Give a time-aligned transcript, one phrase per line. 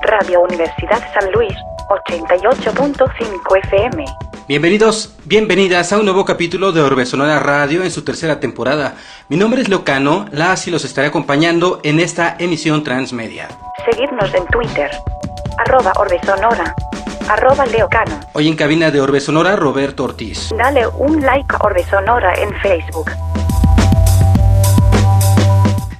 [0.00, 1.52] Radio Universidad San Luis,
[1.90, 4.04] 88.5 FM.
[4.48, 8.94] Bienvenidos, bienvenidas a un nuevo capítulo de Orbe Sonora Radio en su tercera temporada.
[9.28, 13.48] Mi nombre es Leocano, las y los estaré acompañando en esta emisión transmedia.
[13.84, 14.90] Seguidnos en Twitter,
[15.58, 16.74] arroba Orbesonora,
[17.28, 18.18] arroba Leocano.
[18.32, 20.48] Hoy en cabina de Orbe Sonora, Roberto Ortiz.
[20.56, 23.10] Dale un like a Orbesonora en Facebook.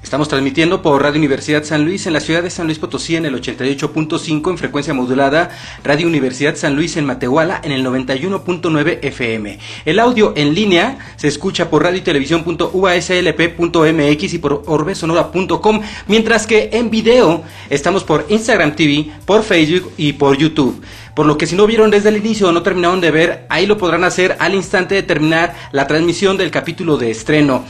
[0.05, 3.25] Estamos transmitiendo por Radio Universidad San Luis en la ciudad de San Luis Potosí en
[3.25, 5.49] el 88.5 en frecuencia modulada,
[5.83, 9.59] Radio Universidad San Luis en Matehuala en el 91.9 FM.
[9.87, 16.69] El audio en línea se escucha por radio y televisión.uaslp.mx y por orbesonora.com, mientras que
[16.75, 20.85] en video estamos por Instagram TV, por Facebook y por YouTube.
[21.15, 23.65] Por lo que si no vieron desde el inicio o no terminaron de ver, ahí
[23.65, 27.65] lo podrán hacer al instante de terminar la transmisión del capítulo de estreno.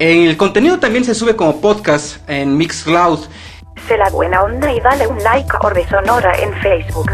[0.00, 3.20] El contenido también se sube como podcast en Mixcloud.
[3.86, 7.12] Sé la buena onda y dale un like a Orbe Sonora en Facebook.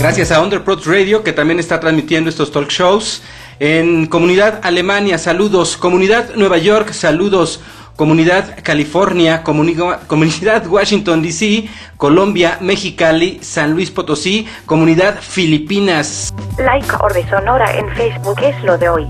[0.00, 3.22] Gracias a Underprod Radio que también está transmitiendo estos talk shows.
[3.60, 5.76] En Comunidad Alemania, saludos.
[5.76, 7.60] Comunidad Nueva York, saludos.
[7.96, 16.34] Comunidad California, Comunidad Washington DC, Colombia, Mexicali, San Luis Potosí, Comunidad Filipinas.
[16.58, 19.06] Like Orbe Sonora en Facebook es lo de hoy.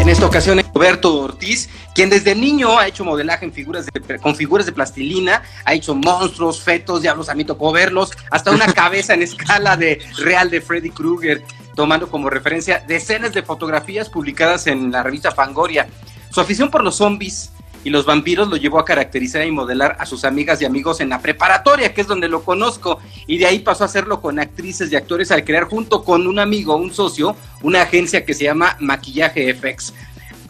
[0.00, 4.18] En esta ocasión es Roberto Ortiz, quien desde niño ha hecho modelaje en figuras de,
[4.18, 8.66] con figuras de plastilina, ha hecho monstruos, fetos, diablos, a mí tocó verlos, hasta una
[8.72, 11.42] cabeza en escala de real de Freddy Krueger,
[11.74, 15.88] tomando como referencia decenas de fotografías publicadas en la revista Fangoria.
[16.30, 20.06] Su afición por los zombies y los vampiros lo llevó a caracterizar y modelar a
[20.06, 23.60] sus amigas y amigos en la preparatoria, que es donde lo conozco, y de ahí
[23.60, 27.36] pasó a hacerlo con actrices y actores al crear junto con un amigo, un socio,
[27.62, 29.94] una agencia que se llama Maquillaje FX.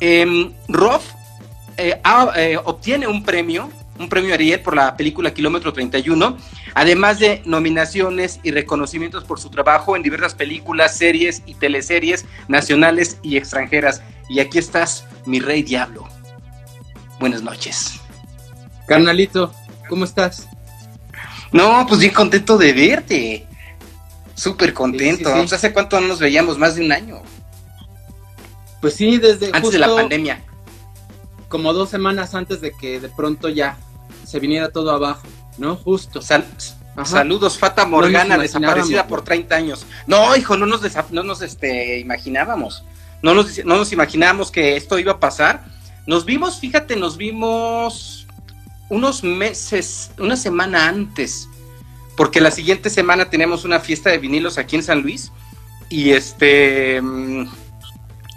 [0.01, 1.20] Eh, Roth
[1.81, 2.01] eh,
[2.37, 6.37] eh, obtiene un premio, un premio Ariel por la película Kilómetro 31,
[6.75, 13.19] además de nominaciones y reconocimientos por su trabajo en diversas películas, series y teleseries nacionales
[13.23, 14.03] y extranjeras.
[14.29, 16.09] Y aquí estás, mi rey diablo.
[17.19, 18.01] Buenas noches.
[18.87, 19.53] Carnalito,
[19.89, 20.49] ¿cómo estás?
[21.53, 23.47] No, pues bien contento de verte.
[24.35, 25.35] Súper contento.
[25.35, 25.55] Sí, sí, sí.
[25.55, 26.59] ¿Hace cuánto no nos veíamos?
[26.59, 27.23] Más de un año.
[28.81, 30.43] Pues sí, desde Antes justo de la pandemia.
[31.51, 33.77] Como dos semanas antes de que de pronto ya
[34.25, 35.27] se viniera todo abajo,
[35.59, 35.77] ¿no?
[35.77, 36.23] Justo.
[36.23, 36.47] Sal-
[36.97, 37.05] Ajá.
[37.05, 39.87] Saludos, Fata Morgana, nos desaparecida por 30 años.
[40.07, 40.81] No, hijo, no nos,
[41.13, 42.85] no nos este, imaginábamos.
[43.23, 45.65] No nos, no nos imaginábamos que esto iba a pasar.
[46.07, 48.27] Nos vimos, fíjate, nos vimos
[48.89, 51.49] unos meses, una semana antes,
[52.17, 55.31] porque la siguiente semana tenemos una fiesta de vinilos aquí en San Luis.
[55.89, 57.01] Y este.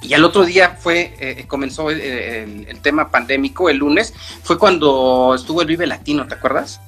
[0.04, 4.58] Y al otro día fue, eh, comenzó el, el- el tema pandémico, el lunes, fue
[4.60, 6.82] cuando estuvo el Vive Latino, ¿te acuerdas?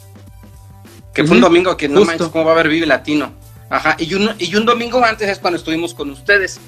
[1.14, 2.08] Que fue un domingo que no justo.
[2.12, 3.32] manches, ¿cómo va a haber Vive Latino?
[3.70, 6.60] Ajá, y un, y un domingo antes es cuando estuvimos con ustedes.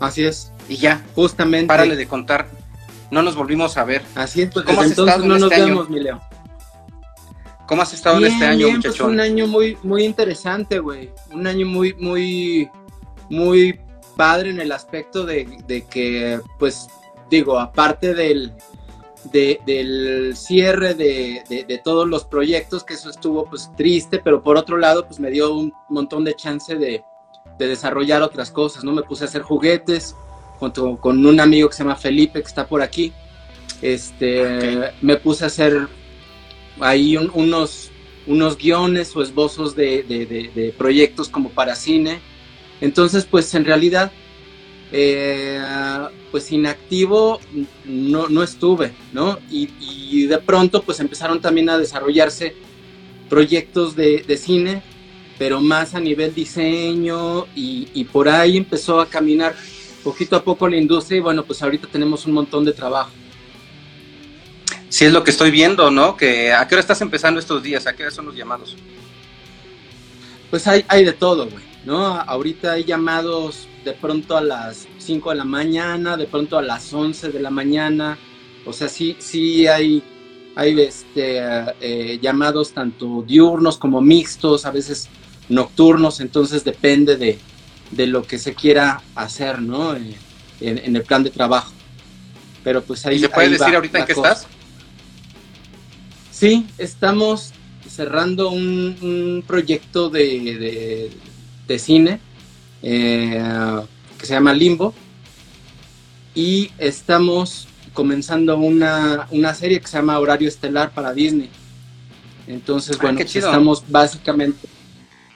[0.00, 1.66] Así es, Y ya, justamente.
[1.68, 2.48] párale de contar.
[3.10, 4.02] No nos volvimos a ver.
[4.14, 5.72] Así es, pues ¿Cómo has entonces estado no en nos este año?
[5.74, 6.20] vemos, mi Leo.
[7.66, 11.10] ¿Cómo has estado en este año, bien, pues un año muy, muy interesante, güey.
[11.30, 12.68] Un año muy, muy,
[13.28, 13.78] muy
[14.20, 16.88] padre en el aspecto de, de que, pues,
[17.30, 18.52] digo, aparte del,
[19.32, 24.42] de- del cierre de, de- de todos los proyectos, que eso estuvo, pues, triste, pero
[24.42, 27.02] por otro lado, pues, me dio un montón de chance de,
[27.58, 28.92] de desarrollar otras cosas, ¿no?
[28.92, 30.14] Me puse a hacer juguetes
[30.58, 33.14] junto con un amigo que se llama Felipe, que está por aquí.
[33.80, 35.88] Este, me puse a hacer
[36.80, 37.90] ahí un- unos,
[38.26, 42.20] unos guiones o esbozos de proyectos como para cine.
[42.80, 44.12] Entonces, pues en realidad,
[44.92, 45.60] eh,
[46.30, 47.40] pues inactivo
[47.84, 49.38] no, no estuve, ¿no?
[49.50, 52.54] Y, y de pronto, pues empezaron también a desarrollarse
[53.28, 54.82] proyectos de, de cine,
[55.38, 59.54] pero más a nivel diseño y, y por ahí empezó a caminar
[60.02, 63.10] poquito a poco la industria y bueno, pues ahorita tenemos un montón de trabajo.
[64.88, 66.16] Sí, es lo que estoy viendo, ¿no?
[66.16, 67.86] Que ¿A qué hora estás empezando estos días?
[67.86, 68.76] ¿A qué hora son los llamados?
[70.50, 72.06] Pues hay, hay de todo, güey, ¿no?
[72.06, 76.92] Ahorita hay llamados de pronto a las 5 de la mañana, de pronto a las
[76.92, 78.18] 11 de la mañana.
[78.66, 80.02] O sea, sí, sí hay,
[80.54, 81.40] hay este,
[81.80, 85.08] eh, llamados tanto diurnos como mixtos, a veces
[85.48, 87.38] nocturnos, entonces depende de,
[87.90, 89.96] de lo que se quiera hacer, ¿no?
[89.96, 90.14] Eh,
[90.60, 91.72] en, en el plan de trabajo.
[92.62, 94.32] Pero pues ahí ¿Y se puede ahí decir va ahorita en qué cosa.
[94.32, 94.46] estás?
[96.30, 97.52] Sí, estamos,
[97.88, 100.22] cerrando un, proyecto de,
[100.56, 101.10] de,
[101.78, 102.20] cine
[102.82, 103.42] eh,
[104.18, 104.94] que se llama Limbo
[106.34, 111.50] y estamos comenzando una, una, serie que se llama Horario Estelar para Disney.
[112.46, 114.68] Entonces, ah, bueno, pues estamos básicamente,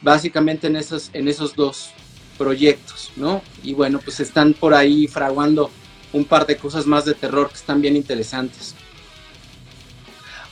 [0.00, 1.90] básicamente en esos, en esos dos
[2.38, 3.42] proyectos, ¿no?
[3.62, 5.70] Y bueno, pues están por ahí fraguando
[6.12, 8.74] un par de cosas más de terror que están bien interesantes.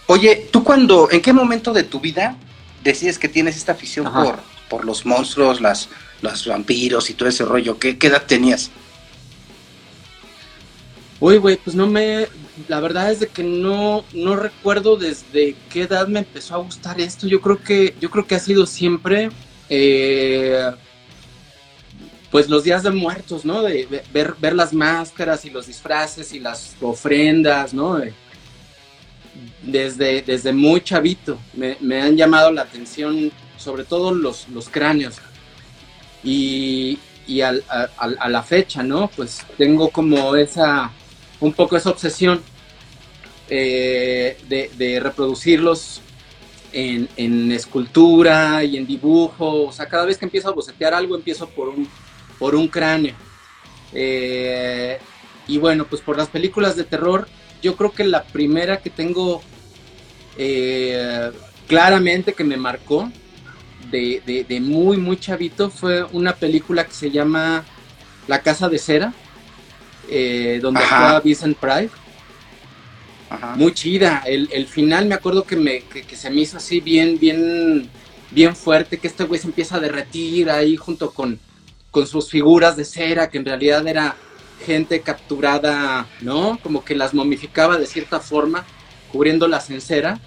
[0.07, 2.37] Oye, ¿tú cuando, en qué momento de tu vida
[2.83, 4.41] decides que tienes esta afición por,
[4.73, 5.91] por los monstruos, las,
[6.23, 7.79] los vampiros y todo ese rollo?
[7.79, 8.71] ¿Qué, edad tenías?
[11.21, 12.27] Uy, güey, pues no me.
[12.69, 17.03] La verdad es de que no, no recuerdo desde qué edad me empezó a gustar
[17.03, 17.27] esto.
[17.27, 19.29] Yo creo que, yo creo que ha sido siempre.
[19.69, 20.71] Eh,
[22.31, 23.61] pues los días de muertos, ¿no?
[23.61, 28.01] De ver, ver las máscaras y los disfraces y las ofrendas, ¿no?
[29.63, 33.31] Desde, desde muy chavito me, han llamado la atención,
[33.63, 35.17] sobre todo los, los cráneos.
[36.25, 39.09] Y, y a, la fecha, ¿no?
[39.09, 40.91] Pues tengo como esa,
[41.41, 42.43] un poco esa obsesión
[43.49, 46.01] eh, de, reproducirlos
[46.73, 49.65] en, escultura y en dibujo.
[49.65, 51.89] O sea, cada vez que empiezo a bocetear algo, empiezo por un,
[52.39, 53.15] por un cráneo.
[53.95, 54.99] Eh,
[55.47, 57.29] y bueno, pues por las películas de terror,
[57.63, 59.43] yo creo que la primera que tengo
[60.39, 61.31] eh,
[61.69, 63.11] claramente que me marcó
[63.91, 67.65] de, muy, muy chavito fue una película que se llama
[68.29, 69.13] La Casa de Cera,
[70.09, 71.91] eh, donde estaba Vincent Price.
[73.57, 74.23] Muy chida.
[74.27, 77.89] El, final me acuerdo que, me, que, se me hizo así bien, bien,
[78.31, 81.39] bien fuerte, que este güey se empieza a derretir ahí junto con,
[81.91, 84.17] con sus figuras de cera, que en realidad era
[84.65, 86.59] gente capturada, ¿no?
[86.63, 88.65] Como que las momificaba de cierta forma,
[89.11, 90.21] cubriéndolas en cera,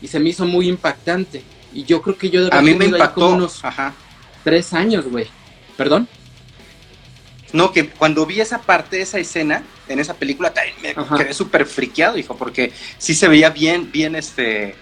[0.00, 1.42] y se me hizo muy impactante.
[1.72, 3.62] Y yo creo que yo A mí me impactó unos
[4.44, 5.26] tres años, güey.
[5.76, 6.08] ¿Perdón?
[7.52, 10.52] No, que cuando vi esa parte, esa escena, en esa película,
[10.82, 14.74] me quedé súper friqueado, hijo, porque sí se veía bien, bien, este,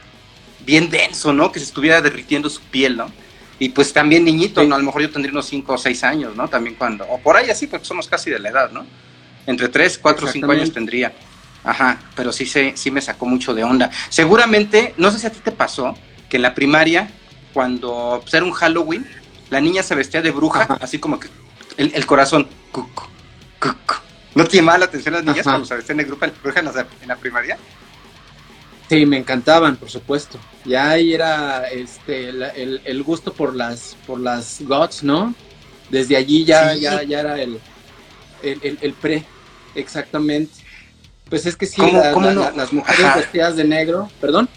[0.64, 1.50] bien denso, ¿no?
[1.50, 3.10] Que se estuviera derritiendo su piel, ¿no?
[3.58, 4.76] Y pues también niñito, ¿no?
[4.76, 6.48] A lo mejor yo tendría unos 5 o 6 años, ¿no?
[6.48, 8.86] También cuando, o por ahí así, porque somos casi de la edad, ¿no?
[9.46, 11.12] Entre 3, 4 o 5 años tendría.
[11.62, 13.90] Ajá, pero sí, se, sí me sacó mucho de onda.
[14.08, 15.94] Seguramente, no sé si a ti te pasó,
[16.30, 17.10] que en la primaria,
[17.52, 19.06] cuando pues, era un Halloween,
[19.50, 21.28] la niña se vestía de bruja, así como que
[21.76, 22.48] el, corazón.
[24.34, 27.16] ¿No te llamaba la atención las niñas cuando se vestían de bruja, bruja en la
[27.16, 27.58] primaria?
[28.90, 30.36] Sí, me encantaban, por supuesto.
[30.64, 35.32] Ya ahí era este, el, gusto por las, por las gods, ¿no?
[35.90, 37.60] Desde allí ya, ya, ya era el,
[38.42, 39.24] el, pre,
[39.76, 40.52] exactamente.
[41.28, 44.48] Pues es que sí, las mujeres vestidas de negro, perdón.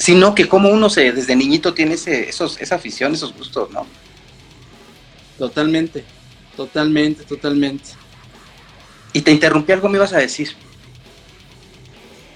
[0.00, 3.86] Sino que como uno se, desde niñito tiene ese, esos, esa afición, esos gustos, ¿no?
[5.38, 6.04] Totalmente,
[6.56, 7.90] totalmente, totalmente.
[9.12, 10.56] Y te interrumpí algo, me ibas a decir.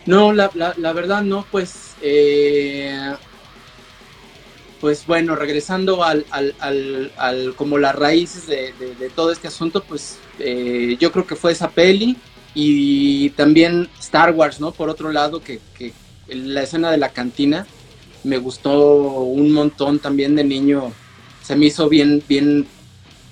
[0.05, 3.14] No, la, la, verdad no, pues, eh,
[4.82, 6.55] pues bueno, regresando al, al,
[7.17, 8.74] al, como las raíces de,
[9.17, 12.19] todo este asunto, pues eh, yo creo que fue esa peli
[12.55, 14.72] y también Star Wars, ¿no?
[14.72, 15.94] Por otro lado, que, que
[16.28, 17.66] la escena de la cantina
[18.24, 20.93] me gustó un montón también de niño,
[21.43, 22.66] se me hizo bien, bien,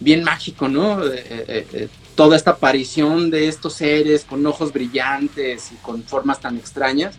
[0.00, 1.00] bien mágico, ¿no?
[1.04, 7.16] Eh, toda esta aparición de estos seres con ojos brillantes y con formas tan extrañas.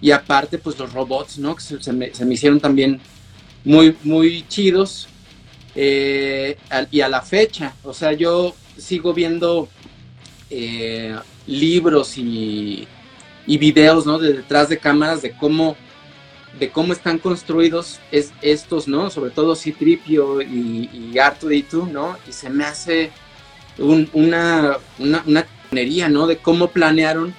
[0.00, 1.56] Y aparte, pues los robots, ¿no?
[1.56, 3.00] Que se, me, hicieron también
[3.64, 5.08] muy, muy chidos.
[5.74, 6.56] Eh,
[6.90, 9.68] y a la fecha, o sea, yo sigo viendo
[10.50, 11.14] eh,
[11.46, 12.88] libros y,
[13.48, 14.18] y, videos, ¿no?
[14.18, 15.76] De detrás de cámaras de cómo,
[16.60, 19.10] de cómo están construidos es, estos, ¿no?
[19.10, 22.16] Sobre todo Citripio y, y Arturito, ¿no?
[22.28, 23.10] Y se me hace
[23.78, 25.46] una, una, una
[26.08, 26.26] ¿no?
[26.26, 27.34] De cómo planearon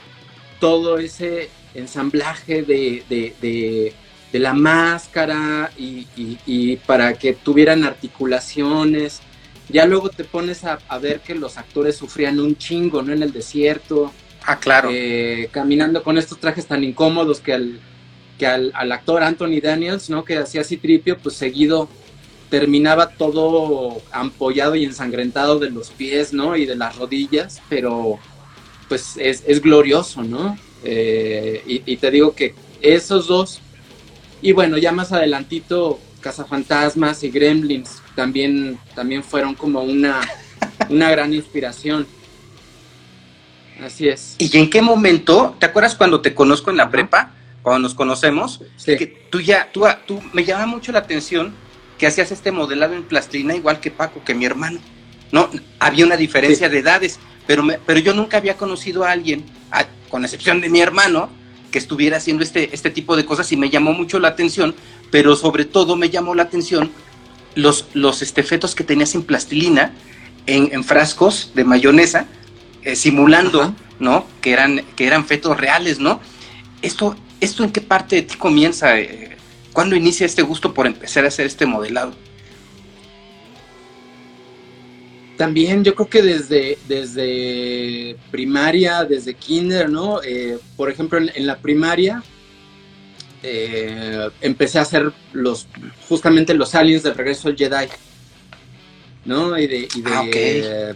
[0.59, 3.93] todo ese ensamblaje de, de,
[4.39, 9.21] la máscara y, para que tuvieran articulaciones.
[9.69, 13.13] Ya luego te pones a, ver que los actores sufrían un chingo, ¿no?
[13.13, 14.11] En el desierto.
[14.49, 14.89] Ah, claro.
[14.91, 17.79] Eh, caminando con estos trajes tan incómodos que al,
[18.39, 20.25] que al, actor Anthony Daniels, ¿no?
[20.25, 21.87] Que hacía así tripio, pues seguido
[22.49, 26.57] terminaba todo ampollado y ensangrentado de los pies, ¿no?
[26.57, 28.17] Y de las rodillas, pero
[28.87, 30.57] pues es, glorioso, ¿no?
[30.83, 33.61] Eh, y, te digo que esos dos,
[34.41, 40.21] y bueno, ya más adelantito, Cazafantasmas y Gremlins también, también fueron como una,
[40.89, 42.07] una gran inspiración.
[43.83, 44.35] Así es.
[44.37, 47.33] ¿Y en qué momento, te acuerdas cuando te conozco en la prepa?
[47.61, 51.53] cuando nos conocemos, que tú ya, tú, tú, me llama mucho la atención
[51.97, 54.79] que hacías este modelado en plastilina igual que Paco, que mi hermano.
[55.31, 59.43] No, había una diferencia de edades, pero, pero yo nunca había conocido a alguien,
[60.09, 61.29] con excepción de mi hermano,
[61.69, 64.73] que estuviera haciendo este, este tipo de cosas y me llamó mucho la atención,
[65.11, 66.89] pero sobre todo me llamó la atención
[67.55, 69.93] los, los este, fetos que tenías en plastilina,
[70.47, 72.25] en, frascos de mayonesa,
[72.83, 74.25] eh, simulando, ¿no?
[74.41, 76.19] Que eran, que eran fetos reales, ¿no?
[76.81, 78.99] Esto, ¿Esto en qué parte de ti comienza?
[78.99, 79.37] Eh,
[79.71, 82.13] ¿Cuándo inicia este gusto por empezar a hacer este modelado?
[85.37, 90.21] También yo creo que desde, desde primaria, desde kinder, ¿no?
[90.21, 92.21] Eh, por ejemplo, en, la primaria
[93.41, 95.65] eh, empecé a hacer los,
[96.09, 97.87] justamente los aliens del regreso al Jedi,
[99.23, 99.57] ¿no?
[99.57, 100.95] Y de, y de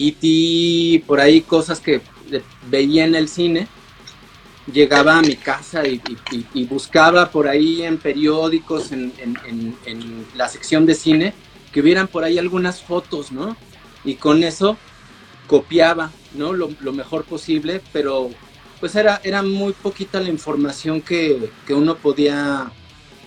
[0.00, 2.00] E.T., por ahí cosas que
[2.70, 3.68] veía en el cine
[4.72, 6.00] llegaba a mi casa y,
[6.64, 9.76] buscaba por ahí en periódicos, en,
[10.34, 11.34] la sección de cine,
[11.72, 13.56] que hubieran por ahí algunas fotos, ¿no?
[14.04, 14.76] Y con eso
[15.46, 16.52] copiaba, ¿no?
[16.52, 18.30] Lo, mejor posible, pero
[18.78, 22.70] pues era, era muy poquita la información que, que, uno podía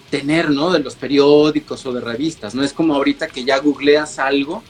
[0.09, 0.71] tener, ¿no?
[0.71, 2.63] De los periódicos o de revistas, ¿no?
[2.63, 4.63] Es como ahorita que ya googleas algo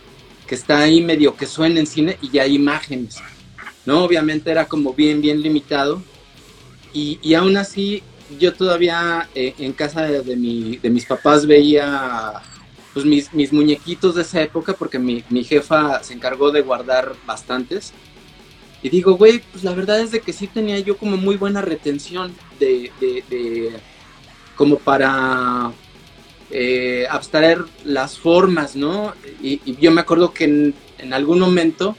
[0.54, 3.18] que está ahí medio que suena en cine y ya hay imágenes,
[3.88, 4.04] ¿no?
[4.04, 6.00] Obviamente era como bien, bien limitado
[6.94, 8.04] y, aún así,
[8.40, 12.34] yo todavía eh, en casa de, mi, de, mis papás veía
[12.94, 17.16] pues, mis, mis, muñequitos de esa época, porque mi, mi, jefa se encargó de guardar
[17.26, 17.92] bastantes.
[18.84, 21.62] Y digo, güey, pues la verdad es de que sí tenía yo como muy buena
[21.62, 23.72] retención de, de,
[24.56, 25.72] como para
[26.56, 29.16] eh, abstraer las formas, ¿no?
[29.42, 30.76] Y, yo me acuerdo que en,
[31.12, 31.98] algún momento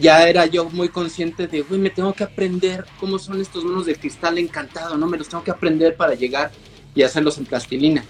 [0.00, 3.84] ya era yo muy consciente de, güey, me tengo que aprender cómo son estos monos
[3.84, 5.08] de cristal encantado, ¿no?
[5.08, 6.52] Me los tengo que aprender para llegar
[6.94, 8.04] y hacerlos en plastilina.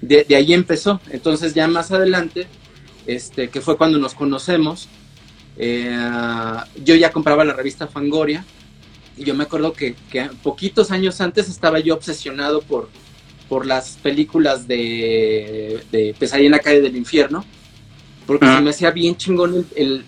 [0.00, 1.02] De, ahí empezó.
[1.10, 2.46] Entonces ya más adelante,
[3.06, 4.88] este, que fue cuando nos conocemos,
[5.58, 5.98] eh,
[6.82, 8.42] yo ya compraba la revista Fangoria
[9.18, 9.94] y yo me acuerdo que,
[10.42, 12.88] poquitos años antes estaba yo obsesionado por,
[13.48, 17.44] por las películas de, de Pesadilla en la calle del infierno,
[18.26, 20.04] porque se me hacía bien chingón el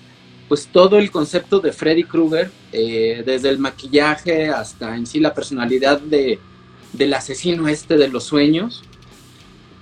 [0.49, 5.35] pues todo el concepto de Freddy Krueger, eh, desde el maquillaje hasta en sí la
[5.35, 6.39] personalidad de,
[6.95, 8.83] del asesino este de los sueños.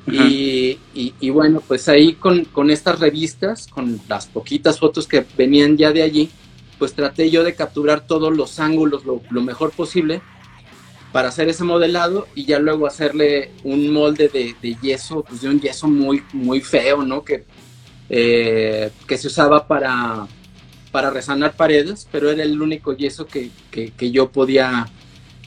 [0.09, 6.03] y, bueno, pues ahí con, estas revistas, con las poquitas fotos que venían ya de
[6.03, 6.31] allí,
[6.79, 10.21] pues traté yo de capturar todos los ángulos lo, mejor posible
[11.17, 15.59] para hacer ese modelado y ya luego hacerle un molde de, yeso, pues de un
[15.59, 17.25] yeso muy, muy feo, ¿no?
[17.25, 17.45] Que,
[18.11, 20.27] eh, que se usaba para,
[20.93, 24.91] para resanar paredes, pero era el único yeso que, que, yo podía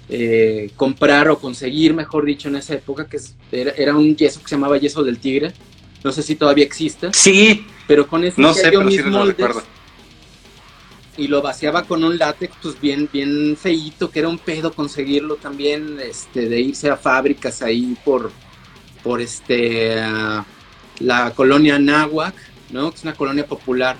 [0.09, 3.19] eh, comprar o conseguir, mejor dicho, en esa época, que
[3.51, 5.53] era, un yeso que se llamaba yeso del tigre.
[6.03, 7.11] No sé si todavía existe.
[7.13, 7.67] Sí.
[7.85, 9.03] Pero con ese no sé, mis
[11.19, 15.35] y lo vaciaba con un látex pues bien bien feíto que era un pedo conseguirlo
[15.35, 18.31] también este de irse a fábricas ahí por
[19.03, 19.95] por este
[20.99, 22.35] la colonia Nahuac
[22.71, 23.97] no que es una colonia popular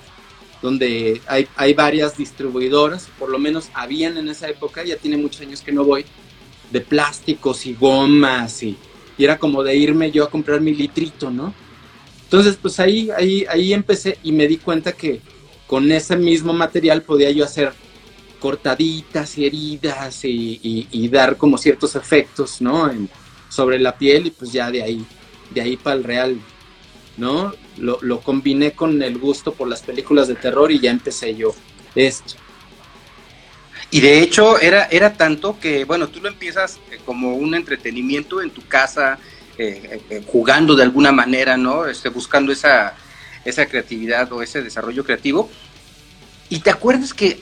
[0.61, 5.41] donde hay, hay varias distribuidoras, por lo menos habían en esa época, ya tiene muchos
[5.41, 6.05] años que no voy,
[6.71, 8.77] de plásticos y gomas y,
[9.17, 11.53] era como de irme yo a comprar mi litrito, ¿no?
[12.23, 15.19] Entonces, pues ahí, ahí, ahí empecé y me di cuenta que
[15.69, 17.73] con ese mismo material podía yo hacer
[18.39, 22.91] cortaditas y heridas y, dar como ciertos efectos, ¿no?
[23.49, 25.05] sobre la piel y pues ya de ahí,
[25.51, 26.39] de ahí para el real
[27.17, 27.53] ¿no?
[27.77, 31.53] Lo, lo, combiné con el gusto por las películas de terror y ya empecé yo
[31.93, 32.35] esto.
[33.91, 38.41] Y de hecho era, era tanto que, bueno, tú lo empiezas eh, como un entretenimiento
[38.41, 39.19] en tu casa,
[39.57, 41.85] eh, eh, jugando de alguna manera, ¿no?
[41.85, 42.95] Este, buscando esa,
[43.45, 45.49] esa creatividad o ese desarrollo creativo.
[46.49, 47.41] Y te acuerdas que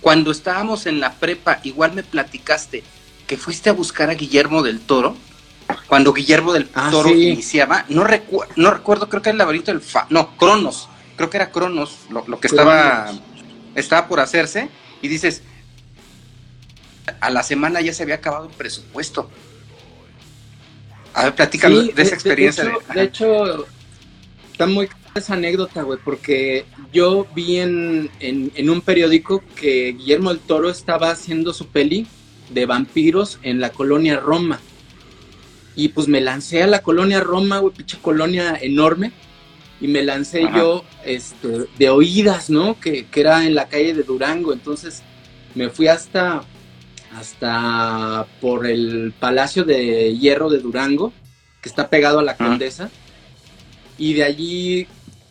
[0.00, 2.82] cuando estábamos en la prepa, igual me platicaste
[3.26, 5.16] que fuiste a buscar a Guillermo del Toro
[5.86, 8.04] cuando Guillermo del ah, Toro iniciaba, no,
[8.56, 11.98] no recuerdo, creo que era el laberinto del Fa, no, Cronos, creo que era Cronos
[12.10, 13.12] lo, que estaba,
[13.74, 14.68] estaba por hacerse,
[15.02, 15.42] y dices,
[17.20, 19.30] a la semana ya se había acabado el presupuesto.
[21.14, 22.72] A ver, platícame de esa experiencia.
[22.94, 23.66] De, hecho,
[24.52, 30.40] está muy esa anécdota, güey, porque yo vi en, en, un periódico que Guillermo del
[30.40, 32.06] Toro estaba haciendo su peli
[32.50, 34.60] de vampiros en la colonia Roma.
[35.74, 39.12] Y pues me lancé a la colonia Roma, güey, pinche colonia enorme.
[39.80, 42.78] Y me lancé yo este, de oídas, ¿no?
[42.78, 44.52] Que, era en la calle de Durango.
[44.52, 45.02] Entonces
[45.54, 46.42] me fui hasta,
[47.16, 51.12] hasta por el Palacio de Hierro de Durango,
[51.62, 52.90] que está pegado a la Condesa.
[53.96, 54.86] Y de allí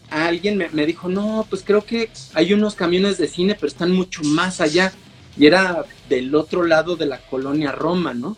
[0.10, 3.92] alguien me, me, dijo, no, pues creo que hay unos camiones de cine, pero están
[3.92, 4.94] mucho más allá.
[5.38, 8.36] Y era del otro lado de la colonia Roma, ¿no?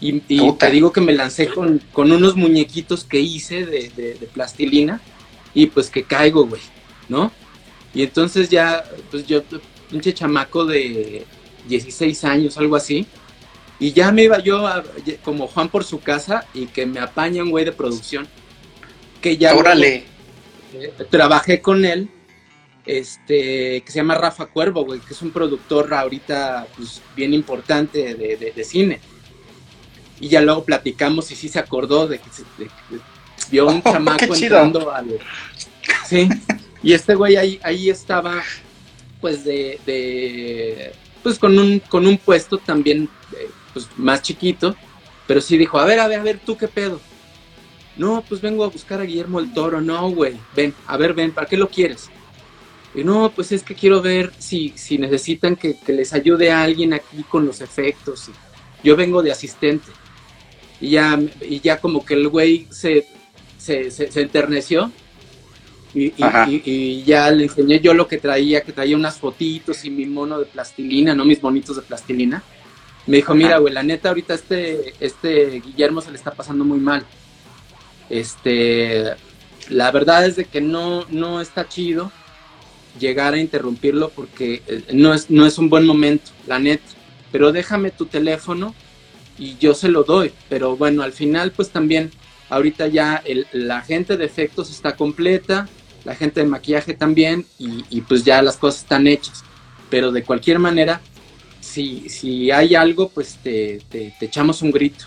[0.00, 5.00] Y, te digo que me lancé con, con unos muñequitos que hice de, de, plastilina
[5.54, 6.60] y pues que caigo, güey,
[7.08, 7.32] ¿no?
[7.94, 9.42] Y entonces ya, pues yo,
[9.90, 11.24] pinche chamaco de
[11.66, 13.06] 16 años, algo así,
[13.78, 14.64] y ya me iba yo
[15.24, 18.28] como Juan por su casa y que me apaña un güey de producción.
[19.22, 19.54] Que ya.
[19.54, 20.04] Órale.
[21.10, 22.08] Trabajé con él,
[22.86, 28.14] este, que se llama Rafa Cuervo, güey, que es un productor ahorita pues, bien importante
[28.14, 29.00] de, cine.
[30.20, 32.30] Y ya luego platicamos y sí se acordó de que,
[33.50, 35.18] vio un oh, chamaco entrando al.
[36.06, 36.28] Sí.
[36.82, 38.42] Y este güey ahí, ahí estaba,
[39.20, 40.92] pues, de,
[41.22, 44.76] pues con un, con un puesto también eh, pues, más chiquito,
[45.26, 47.00] pero sí dijo, a ver, a ver, a ver, ¿tú qué pedo?
[47.96, 51.32] No, pues vengo a buscar a Guillermo el Toro, no, güey, ven, a ver, ven,
[51.32, 52.10] ¿para qué lo quieres?
[52.94, 56.94] Y no, pues es que quiero ver si, si necesitan que, les ayude a alguien
[56.94, 58.30] aquí con los efectos.
[58.82, 59.86] Yo vengo de asistente.
[60.80, 63.06] Y ya, y ya como que el güey se,
[63.58, 64.90] se, se, enterneció.
[65.94, 70.06] Y, y, ya le enseñé yo lo que traía, que traía unas fotitos y mi
[70.06, 72.42] mono de plastilina, no mis monitos de plastilina.
[73.06, 76.80] Me dijo, mira, güey, la neta, ahorita este, este Guillermo se le está pasando muy
[76.80, 77.04] mal.
[78.10, 79.14] Este,
[79.68, 82.12] la verdad es de que no, no está chido
[82.98, 86.84] llegar a interrumpirlo porque eh, no es, no es un buen momento, la neta.
[87.32, 88.74] Pero déjame tu teléfono
[89.38, 90.32] y yo se lo doy.
[90.48, 92.10] Pero bueno, al final, pues también,
[92.48, 93.22] ahorita ya
[93.52, 95.68] la gente de efectos está completa,
[96.04, 99.44] la gente de maquillaje también, y, y pues ya las cosas están hechas.
[99.90, 101.00] Pero de cualquier manera,
[101.66, 105.04] si, si hay algo, pues te, te, echamos un grito.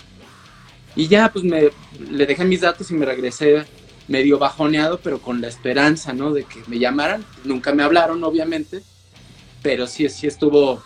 [0.96, 1.70] Y ya, pues me,
[2.10, 3.64] le dejé mis datos y me regresé
[4.08, 6.32] medio bajoneado, pero con la esperanza, ¿no?
[6.32, 7.24] De que me llamaran.
[7.44, 8.82] Nunca me hablaron, obviamente,
[9.62, 10.82] pero sí, sí estuvo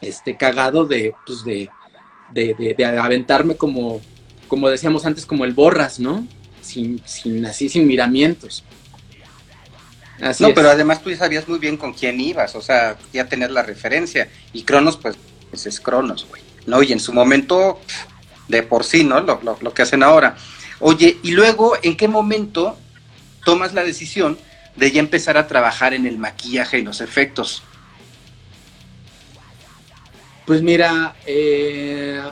[0.00, 1.68] este, cagado de, pues de,
[2.32, 4.00] de, de, aventarme como,
[4.48, 6.26] como decíamos antes, como el borras, ¿no?
[6.62, 8.64] Sin, sin así, sin miramientos
[10.40, 13.50] no, pero además tú ya sabías muy bien con quién ibas, o sea, ya tener
[13.50, 14.28] la referencia.
[14.52, 15.16] Y Cronos, pues,
[15.50, 16.42] pues, es Cronos, güey.
[16.66, 16.82] ¿No?
[16.82, 17.80] Y en su momento,
[18.48, 19.20] de por sí, ¿no?
[19.20, 20.36] Lo, lo, que hacen ahora.
[20.80, 22.76] Oye, y luego, ¿en qué momento
[23.44, 24.38] tomas la decisión
[24.76, 27.62] de ya empezar a trabajar en el maquillaje y los efectos?
[30.46, 32.22] Pues mira, eh,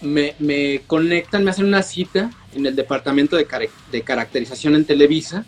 [0.00, 3.46] me, me, conectan, me hacen una cita en el departamento de,
[3.90, 5.44] de caracterización en Televisa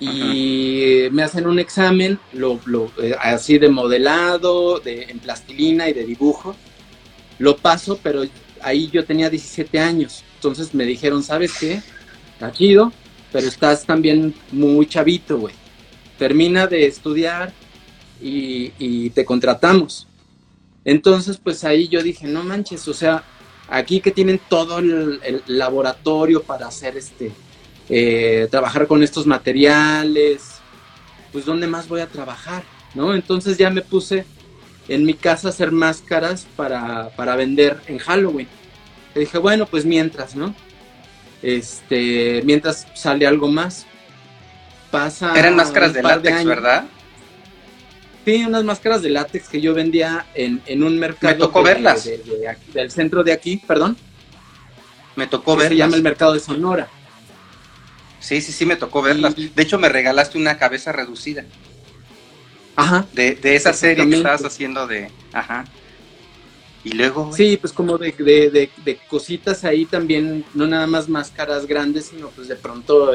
[0.00, 2.60] y me hacen un examen lo,
[3.02, 6.54] eh, así de modelado, de, en plastilina y de dibujo.
[7.38, 8.22] Lo paso, pero
[8.62, 10.24] ahí yo tenía 17 años.
[10.36, 11.82] Entonces me dijeron, ¿sabes qué?
[12.32, 12.92] Está chido,
[13.32, 15.54] pero estás también muy chavito, güey.
[16.18, 17.52] Termina de estudiar
[18.20, 20.06] y, te contratamos.
[20.84, 23.24] Entonces, pues ahí yo dije, no manches, o sea,
[23.68, 27.32] aquí que tienen todo el laboratorio para hacer este,
[27.90, 30.58] eh, trabajar con estos materiales,
[31.32, 32.62] pues ¿dónde más voy a trabajar?
[32.94, 33.14] ¿No?
[33.14, 34.26] Entonces ya me puse
[34.88, 38.48] en mi casa hacer máscaras para, para vender en Halloween.
[39.14, 40.54] Y dije, bueno, pues mientras, ¿no?
[41.42, 43.86] Este, mientras sale algo más.
[44.90, 45.38] Pasa.
[45.38, 46.86] Eran máscaras de látex, ¿verdad?
[48.24, 51.34] Sí, unas máscaras de látex que yo vendía en, un mercado.
[51.34, 52.08] Me tocó verlas.
[52.72, 53.96] del centro de aquí, perdón.
[55.16, 55.70] Me tocó verlas.
[55.70, 56.88] Se llama el mercado de Sonora.
[58.20, 59.34] Sí, sí, sí, me tocó verlas.
[59.36, 61.44] De hecho, me regalaste una cabeza reducida.
[62.78, 63.06] Ajá.
[63.12, 65.10] De, de esa serie que estabas haciendo de.
[65.32, 65.64] Ajá.
[66.84, 67.32] Y luego.
[67.34, 72.28] Sí, pues como de, de, de, cositas ahí también, no nada más máscaras grandes, sino
[72.28, 73.10] pues de pronto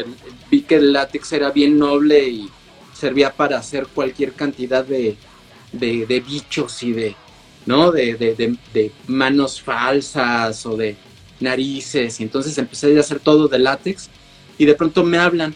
[0.52, 2.50] vi que el látex era bien noble y
[2.94, 5.16] servía para hacer cualquier cantidad de,
[5.72, 7.16] de, bichos y de,
[7.66, 7.90] ¿no?
[7.94, 10.98] De, de, manos falsas o de
[11.40, 12.20] narices.
[12.20, 14.10] Y entonces empecé a hacer todo de látex
[14.58, 15.56] y de pronto me hablan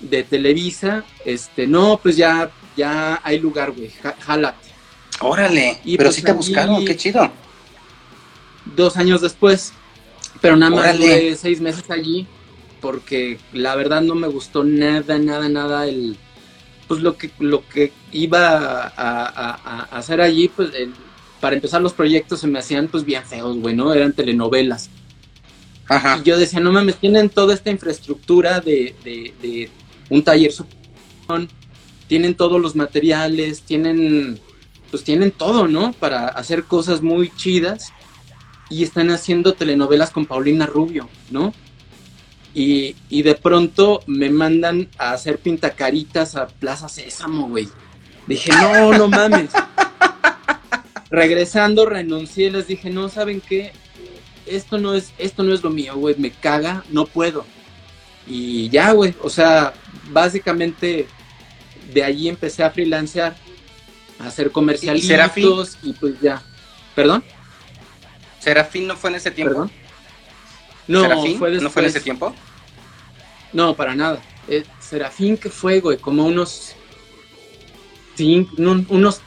[0.00, 3.90] de Televisa, este, no, pues ya, ya hay lugar, güey,
[4.20, 4.68] jálate.
[5.20, 7.30] Órale, y pero pues sí te buscaron, qué chido.
[8.74, 9.72] Dos años después,
[10.40, 12.26] pero nada más de seis meses allí,
[12.80, 16.16] porque la verdad no me gustó nada, nada, nada el,
[16.88, 20.70] pues lo que, lo que iba a, hacer allí, pues
[21.38, 23.92] para empezar los proyectos se me hacían pues bien feos, güey, ¿no?
[23.92, 24.88] Eran telenovelas.
[26.20, 29.68] Y yo decía, no mames, tienen toda esta infraestructura de, de,
[30.08, 30.52] un taller
[32.10, 34.40] tienen todos los materiales, tienen
[34.90, 35.92] pues tienen todo, ¿no?
[35.92, 37.92] Para hacer cosas muy chidas
[38.68, 41.54] y están haciendo telenovelas con Paulina Rubio, ¿no?
[42.52, 47.68] Y, y de pronto me mandan a hacer pintacaritas a Plaza Sésamo, güey.
[48.26, 49.50] Dije, no, no mames.
[51.10, 53.70] Regresando, renuncié, les dije, no, ¿saben qué?
[54.46, 57.46] Esto no es, esto no es lo mío, güey, me caga, no puedo.
[58.26, 59.74] Y ya, güey, o sea,
[60.10, 61.06] básicamente
[61.92, 63.36] de allí empecé a freelancear,
[64.18, 66.42] a hacer comercialitos y, pues ya.
[66.94, 67.24] ¿Perdón?
[68.38, 69.52] ¿Serafín no fue en ese tiempo?
[69.52, 69.70] ¿Perdón?
[70.88, 71.02] No,
[71.36, 72.34] fue ¿No fue en ese tiempo?
[73.52, 74.20] No, para nada.
[74.48, 76.74] Eh, Serafín que fue, güey, como unos
[78.16, 78.54] cinco,
[78.88, 79.20] unos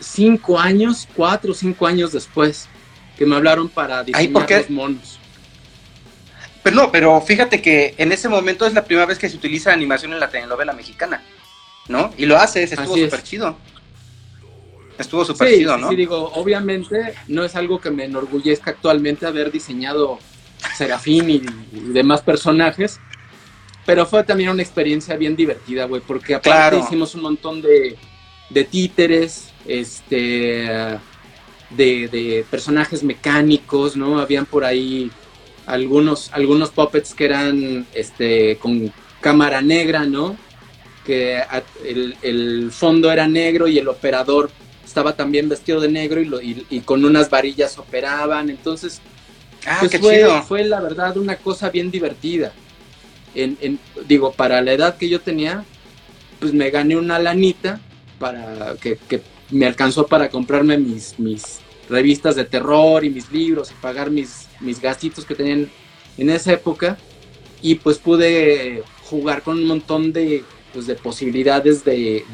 [0.00, 2.68] cinco años, cuatro o cinco años después,
[3.16, 5.18] que me hablaron para diseñar los monos.
[6.62, 9.72] Pero no, pero fíjate que en ese momento es la primera vez que se utiliza
[9.72, 11.22] animación en la telenovela mexicana,
[11.88, 12.12] ¿no?
[12.16, 13.56] Y lo haces, estuvo súper chido.
[14.98, 15.88] Estuvo súper chido, ¿no?
[15.88, 20.18] Sí, digo, obviamente no es algo que me enorgullezca actualmente haber diseñado
[20.76, 21.42] Serafín y,
[21.92, 23.00] demás personajes,
[23.84, 27.96] pero fue también una experiencia bien divertida, güey, porque aparte hicimos un montón de,
[28.50, 30.98] de títeres, este,
[31.70, 34.20] de, de, personajes mecánicos, ¿no?
[34.20, 35.10] Habían por ahí
[35.66, 40.36] algunos, algunos puppets que eran este, con cámara negra, ¿no?
[41.04, 41.42] Que
[41.84, 44.50] el, fondo era negro y el operador
[44.84, 48.48] estaba también vestido de negro y, y, con unas varillas operaban.
[48.48, 49.00] Entonces,
[49.66, 52.52] ah, pues fue, fue la verdad una cosa bien divertida.
[53.34, 55.64] En, digo, para la edad que yo tenía,
[56.38, 57.80] pues me gané una lanita
[58.18, 63.70] para que, que me alcanzó para comprarme mis, mis revistas de terror y mis libros
[63.70, 65.70] y pagar mis, mis gastitos que tenían
[66.16, 66.96] en esa época
[67.62, 72.24] y pues pude jugar con un montón de, pues, de posibilidades de,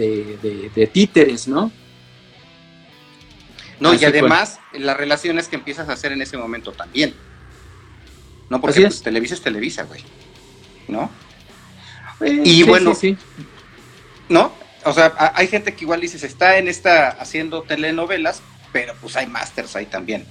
[0.75, 1.71] de, títeres, ¿no?
[3.79, 7.15] No, y además las relaciones que empiezas a hacer en ese momento también.
[8.49, 10.03] No, porque pues, Televisa es Televisa, güey.
[10.89, 11.11] ¿No?
[12.21, 13.17] Eh, y bueno, sí,
[14.29, 14.53] ¿no?
[14.85, 19.27] O sea, hay gente que igual dices, está en esta haciendo telenovelas, pero pues hay
[19.27, 20.27] másters ahí también,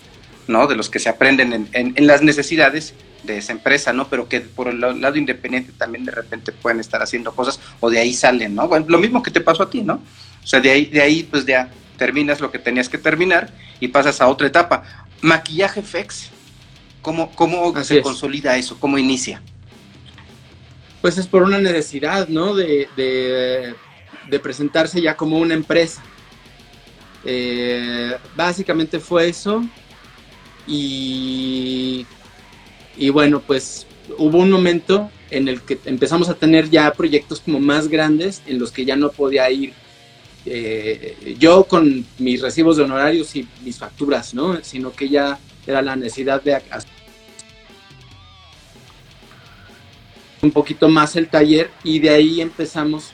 [0.49, 0.67] ¿no?
[0.67, 4.09] De los que se aprenden en, las necesidades de esa empresa, ¿no?
[4.09, 7.99] Pero que por el lado independiente también de repente pueden estar haciendo cosas o de
[7.99, 8.67] ahí salen, ¿no?
[8.67, 10.01] Bueno, lo mismo que te pasó a ti, ¿no?
[10.43, 13.89] O sea, de ahí, de ahí pues ya terminas lo que tenías que terminar y
[13.89, 14.83] pasas a otra etapa.
[15.21, 16.31] Maquillaje FX,
[17.01, 18.79] ¿cómo, cómo se consolida eso?
[18.79, 19.41] ¿Cómo inicia?
[21.01, 22.55] Pues es por una necesidad, ¿no?
[22.55, 26.01] De, de presentarse ya como una empresa.
[27.23, 29.63] Eh, básicamente fue eso.
[30.69, 32.05] Y,
[32.95, 37.59] y bueno, pues hubo un momento en el que empezamos a tener ya proyectos como
[37.59, 39.73] más grandes en los que ya no podía ir
[40.45, 44.63] eh, yo con mis recibos de honorarios y mis facturas, ¿no?
[44.63, 46.59] Sino que ya era la necesidad de
[50.41, 53.11] un poquito más el taller y de ahí empezamos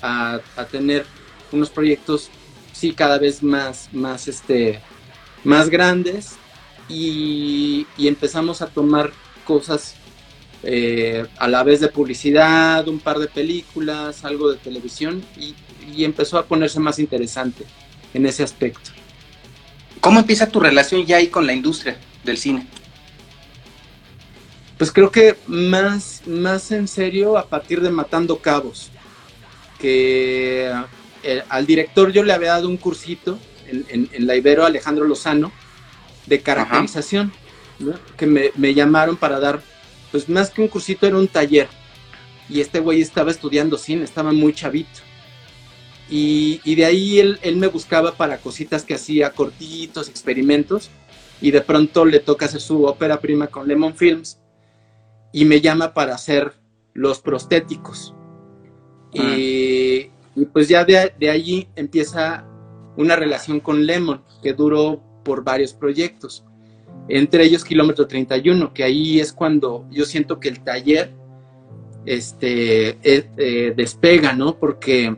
[0.00, 1.04] a, a tener
[1.50, 2.30] unos proyectos
[2.72, 4.80] sí cada vez más, más, este,
[5.42, 6.36] más grandes
[6.90, 9.12] y, empezamos a tomar
[9.44, 9.94] cosas
[10.62, 15.54] eh, a la vez de publicidad, un par de películas, algo de televisión y,
[16.04, 17.64] empezó a ponerse más interesante
[18.14, 18.90] en ese aspecto.
[20.00, 22.66] ¿Cómo empieza tu relación ya ahí con la industria del cine?
[24.78, 28.90] Pues creo que más, más en serio a partir de Matando Cabos,
[29.78, 30.72] que
[31.22, 35.52] eh, al director yo le había dado un cursito en, la Ibero Alejandro Lozano
[36.30, 37.30] de caracterización,
[38.16, 39.60] que me, llamaron para dar,
[40.10, 41.68] pues más que un cursito era un taller.
[42.48, 45.00] Y este güey estaba estudiando cine, estaba muy chavito.
[46.08, 50.90] Y, de ahí él, me buscaba para cositas que hacía, cortitos, experimentos.
[51.42, 54.40] Y de pronto le toca hacer su ópera prima con Lemon Films.
[55.32, 56.54] Y me llama para hacer
[56.94, 58.14] los prostéticos.
[59.12, 60.10] Y ah.
[60.40, 62.46] Y pues ya de, allí empieza
[62.96, 66.44] una relación con Lemon, que duró por varios proyectos,
[67.08, 71.10] entre ellos Kilómetro 31, que ahí es cuando yo siento que el taller
[72.06, 74.56] este, eh, eh, despega, ¿no?
[74.58, 75.16] Porque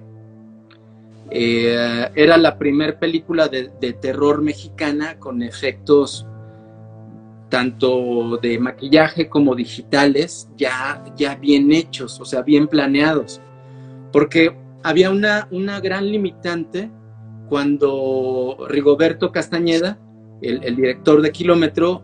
[1.31, 6.27] eh, era la primera película de, de, terror mexicana con efectos
[7.49, 13.43] tanto de maquillaje como digitales ya, ya bien hechos, o sea, bien planeados.
[14.11, 16.91] Porque había una, una gran limitante
[17.53, 19.99] cuando Rigoberto Castañeda,
[20.41, 22.03] el, director de Kilómetro,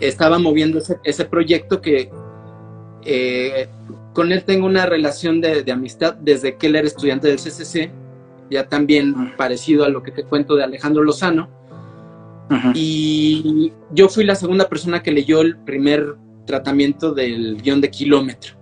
[0.00, 2.10] estaba moviendo ese, proyecto que
[3.06, 3.66] eh,
[4.12, 7.90] con él tengo una relación de, amistad desde que él era estudiante del CCC
[8.50, 11.48] ya también parecido a lo que te cuento de Alejandro Lozano.
[12.74, 18.55] Y yo fui la segunda persona que leyó el primer tratamiento del guion de kilómetro.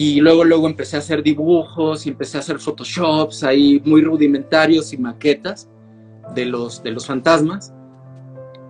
[0.00, 4.92] Y luego, luego empecé a hacer dibujos y empecé a hacer photoshops ahí muy rudimentarios
[4.92, 5.68] y maquetas
[6.36, 7.72] de los, de los fantasmas.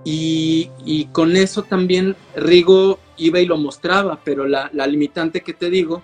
[0.06, 5.52] Y, y con eso también Rigo iba y lo mostraba, pero la, la limitante que
[5.52, 6.00] te digo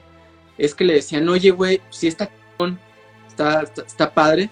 [0.59, 2.29] es que le decían, oye, güey, si está,
[3.27, 4.51] está, está padre,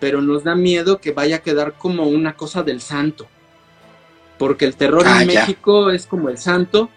[0.00, 3.26] pero nos da miedo que vaya a quedar como una cosa del santo.
[4.36, 6.90] Porque el terror en ah, México es como el santo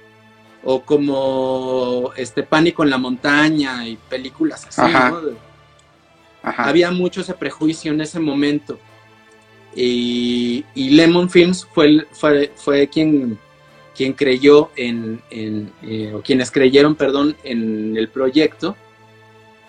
[0.64, 5.54] o como este pánico en la montaña y películas así, ¿no?
[6.42, 8.78] Había mucho ese prejuicio en ese momento.
[9.76, 13.40] Y, Lemon Films fue, fue, fue quien,
[13.96, 18.76] quien creyó en, eh, o quienes creyeron, perdón, en el proyecto.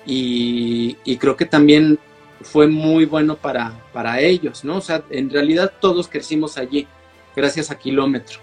[0.05, 1.99] Y, y creo que también
[2.43, 4.77] fue muy bueno para, para ellos, ¿no?
[4.77, 6.87] O sea, en realidad todos crecimos allí,
[7.35, 8.39] gracias a Kilómetro.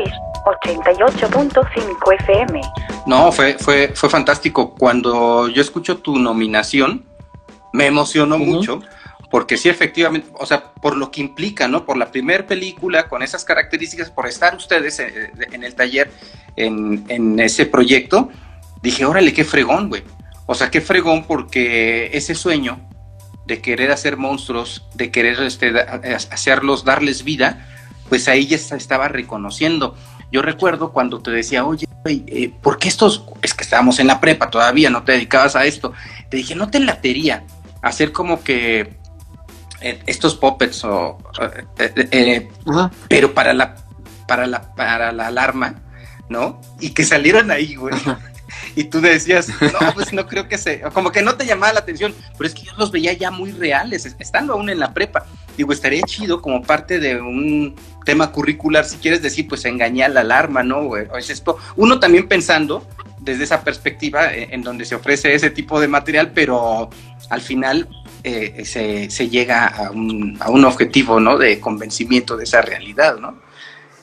[0.00, 2.60] Luis, 88.5 FM.
[3.06, 4.74] No, fue, fue, fue fantástico.
[4.74, 7.04] Cuando yo escucho tu nominación,
[7.72, 8.80] me emocionó mucho,
[9.30, 11.84] porque sí, efectivamente, o sea, por lo que implica, ¿no?
[11.84, 16.10] Por la primera película, con esas características, por estar ustedes eh, en, el taller,
[16.56, 18.30] en, en ese proyecto,
[18.82, 20.02] dije, órale, qué fregón, güey.
[20.46, 22.80] O sea, qué fregón porque ese sueño
[23.46, 25.72] de querer hacer monstruos, de querer este,
[26.30, 27.66] hacerlos, darles vida,
[28.10, 29.96] pues ahí ya estaba reconociendo.
[30.30, 33.24] Yo recuerdo cuando te decía, oye, eh, ¿por qué estos?
[33.40, 35.94] Es que estábamos en la prepa todavía, no te dedicabas a esto.
[36.28, 37.44] Te dije, no te latería
[37.80, 38.98] hacer como que
[39.80, 41.16] eh, estos puppets o
[41.78, 42.48] eh,
[43.08, 43.76] pero para la
[44.28, 45.76] para la para la alarma,
[46.28, 46.60] ¿no?
[46.80, 47.94] Y que salieran ahí, güey
[48.76, 51.80] y tú decías, no, pues no creo que se, como que no te llamaba la
[51.80, 55.26] atención, pero es que yo los veía ya muy reales, estando aún en la prepa.
[55.60, 57.74] Digo, estaría chido como parte de un
[58.06, 60.78] tema curricular, si quieres decir, pues engañar la alarma, ¿no?
[60.78, 61.58] O es esto.
[61.76, 62.86] Uno también pensando
[63.18, 66.88] desde esa perspectiva eh, en donde se ofrece ese tipo de material, pero
[67.28, 67.90] al final
[68.24, 71.36] eh, se, se, llega a un, a un, objetivo, ¿no?
[71.36, 73.38] De convencimiento de esa realidad, ¿no?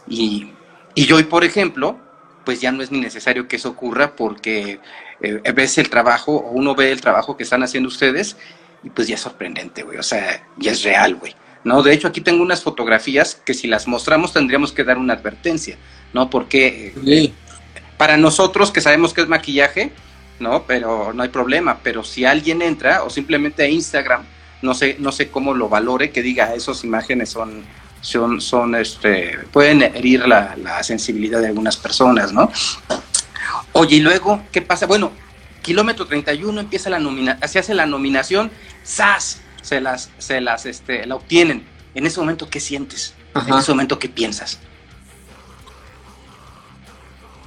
[0.07, 0.51] Y,
[0.93, 1.97] y hoy, por ejemplo,
[2.45, 4.79] pues ya no es ni necesario que eso ocurra porque
[5.21, 8.37] eh, ves el trabajo, o uno ve el trabajo que están haciendo ustedes
[8.83, 11.35] y pues ya es sorprendente, güey, o sea, ya es real, güey.
[11.63, 11.83] ¿No?
[11.83, 15.77] De hecho, aquí tengo unas fotografías que si las mostramos tendríamos que dar una advertencia,
[16.13, 16.29] ¿no?
[16.29, 17.31] Porque eh,
[17.97, 19.91] para nosotros que sabemos que es maquillaje,
[20.39, 20.63] ¿no?
[20.63, 24.23] Pero no hay problema, pero si alguien entra o simplemente a Instagram,
[24.61, 27.63] no sé, no sé cómo lo valore, que diga, esas imágenes son
[28.01, 32.51] son, son este, pueden herir la, sensibilidad de algunas personas, ¿no?
[33.73, 34.85] Oye, y luego, ¿qué pasa?
[34.85, 35.11] Bueno,
[35.61, 38.51] kilómetro 31 empieza la nominación, se hace la nominación,
[38.85, 39.41] ¡zas!
[39.61, 41.65] Se las, se las, este, la obtienen.
[41.95, 43.13] En ese momento, ¿qué sientes?
[43.35, 44.59] En ese momento, ¿qué piensas?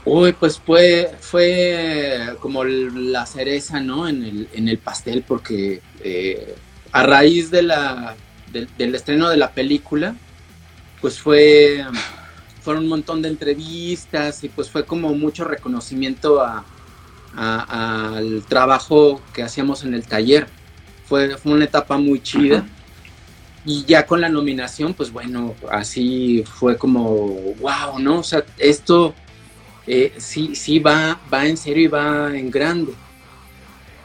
[0.05, 4.09] Uy, pues fue, fue como la cereza, ¿no?
[4.09, 6.57] En el, en el pastel, porque eh,
[6.93, 8.17] a raíz de la,
[8.51, 10.15] del estreno de la película,
[11.01, 11.85] pues fue,
[12.63, 16.43] fueron un montón de entrevistas y pues fue como mucho reconocimiento
[17.37, 20.49] al trabajo que hacíamos en el taller.
[21.11, 22.65] Fue, fue una etapa muy chida.
[23.67, 27.27] Y ya con la nominación, pues bueno, así fue como,
[27.61, 28.21] wow, ¿no?
[28.21, 29.13] O sea, esto
[29.89, 32.93] eh, sí, sí va, va en serio y va en grande.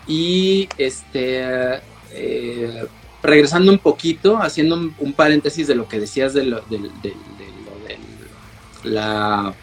[0.08, 1.80] Y este,
[2.12, 2.88] eh,
[3.22, 6.91] regresando un poquito, haciendo un, paréntesis de lo que decías de lo, de,
[8.84, 9.54] la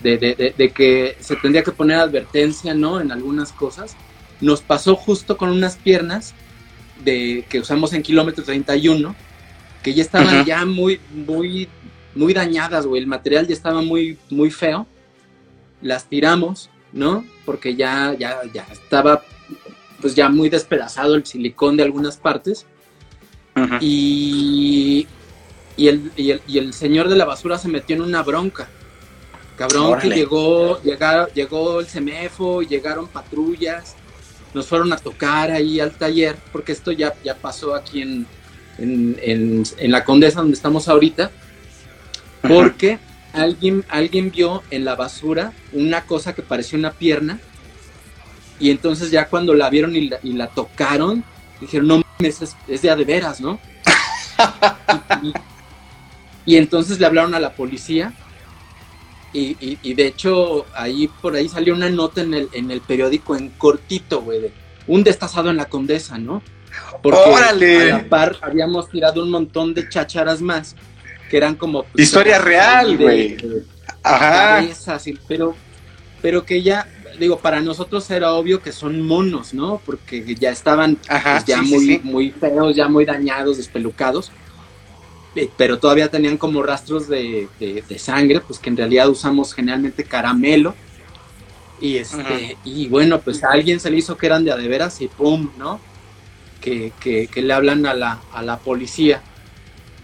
[0.00, 3.00] de, que se tendría que poner advertencia, ¿no?
[3.00, 3.96] En algunas cosas.
[4.40, 6.34] Nos pasó justo con unas piernas
[7.04, 9.14] de que usamos en kilómetro 31,
[9.82, 11.68] que ya estaban ya muy, muy,
[12.14, 13.02] muy dañadas, güey.
[13.02, 14.86] El material ya estaba muy, muy feo.
[15.80, 17.24] Las tiramos, ¿no?
[17.44, 19.22] Porque ya, ya, ya estaba
[20.00, 22.66] pues ya muy despedazado el silicón de algunas partes.
[23.80, 25.06] y,
[25.76, 28.68] y, el, y, el, y, el, señor de la basura se metió en una bronca.
[29.56, 33.96] Cabrón, que llegó, llegó el CEMEFO, llegaron patrullas,
[34.54, 38.26] nos fueron a tocar ahí al taller, porque esto ya, ya pasó aquí en,
[38.78, 41.30] en, en, la Condesa donde estamos ahorita,
[42.42, 42.98] porque
[43.32, 47.38] alguien, alguien vio en la basura una cosa que parecía una pierna,
[48.58, 51.24] y entonces ya cuando la vieron y la, tocaron,
[51.60, 53.58] dijeron, no es, es de a de veras, ¿no?
[56.46, 58.12] y, entonces le hablaron a la policía
[59.32, 63.48] y, de hecho, ahí por ahí salió una nota en el, en el periódico en
[63.50, 64.52] cortito, güey, de
[64.86, 66.42] un destazado en la condesa, ¿no?
[67.02, 70.76] Porque a la par habíamos tirado un montón de chacharas más,
[71.30, 71.84] que eran como...
[71.84, 73.36] Pues, Historia real, güey.
[74.02, 74.64] Ajá.
[75.28, 75.54] pero,
[76.20, 79.80] pero que ya, digo, para nosotros era obvio que son monos, ¿no?
[79.84, 84.32] Porque ya estaban pues, ya muy, muy feos, ya muy dañados, despelucados.
[85.34, 87.48] Eh, pero todavía tenían como rastros de,
[87.98, 90.74] sangre, pues que en realidad usamos generalmente caramelo.
[91.80, 95.08] Y este, y bueno, pues a alguien se le hizo que eran de adeveras y
[95.08, 95.80] pum, ¿no?
[96.60, 96.92] Que,
[97.34, 99.20] le hablan a la, a la policía.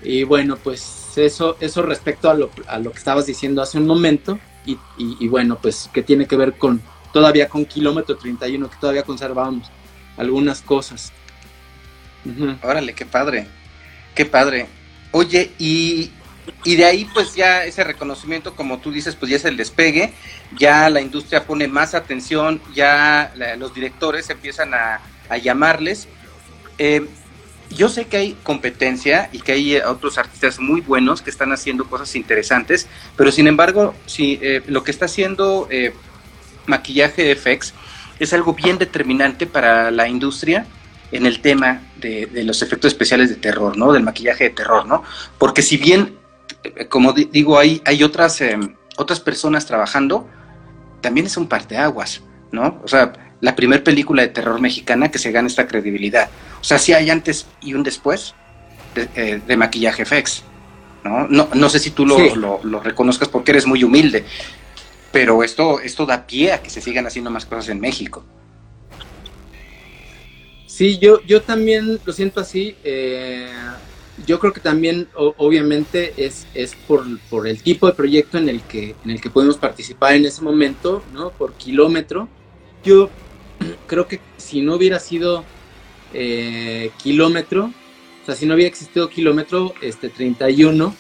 [0.03, 3.87] Y bueno, pues eso, eso respecto a lo, a lo que estabas diciendo hace un
[3.87, 4.39] momento.
[4.67, 9.03] Y, y, bueno, pues que tiene que ver con todavía con kilómetro 31, que todavía
[9.03, 9.71] conservábamos
[10.19, 11.13] algunas cosas.
[12.63, 13.47] Órale, qué padre,
[14.15, 14.67] qué padre.
[15.11, 16.11] Oye, y,
[16.65, 20.13] de ahí pues ya ese reconocimiento, como tú dices, pues ya es el despegue,
[20.59, 25.01] ya la industria pone más atención, ya los directores empiezan a,
[25.43, 26.09] llamarles.
[26.79, 27.07] Eh,
[27.71, 31.53] yo sé que hay competencia y que hay eh, otros artistas muy buenos que están
[31.53, 35.69] haciendo cosas interesantes, pero sin embargo, si, eh, lo que está haciendo
[36.67, 37.75] maquillaje FX
[38.19, 40.67] es algo bien determinante para la industria
[41.13, 43.93] en el tema de, los efectos especiales de terror, ¿no?
[43.93, 45.03] Del maquillaje de terror, ¿no?
[45.39, 46.19] Porque si bien,
[46.65, 50.29] eh, como digo, hay, hay otras, em, otras personas trabajando,
[51.01, 52.81] también es un parteaguas, ¿no?
[52.85, 56.29] O sea, la primera película de terror mexicana que se gana esta credibilidad.
[56.61, 58.35] O sea, sí hay antes y un después
[58.95, 60.43] de, eh, maquillaje FX,
[61.05, 61.27] ¿no?
[61.29, 61.49] ¿no?
[61.55, 64.25] No sé si tú lo, lo, lo, reconozcas porque eres muy humilde,
[65.13, 68.25] pero esto, esto da pie a que se sigan haciendo más cosas en México.
[70.79, 72.77] Sí, yo, yo también lo siento así.
[72.85, 73.49] Eh,
[74.25, 78.63] yo creo que también, obviamente, es, es por, por, el tipo de proyecto en el,
[78.63, 81.31] que, en el que podemos participar en ese momento, ¿no?
[81.31, 82.29] Por kilómetro.
[82.85, 83.11] Yo
[83.89, 85.43] creo que si no hubiera sido
[86.15, 87.73] eh, kilómetro,
[88.23, 90.95] o sea, si no hubiera existido kilómetro este 31,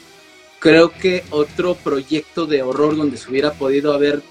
[0.58, 4.24] creo que otro proyecto de horror donde se hubiera podido haber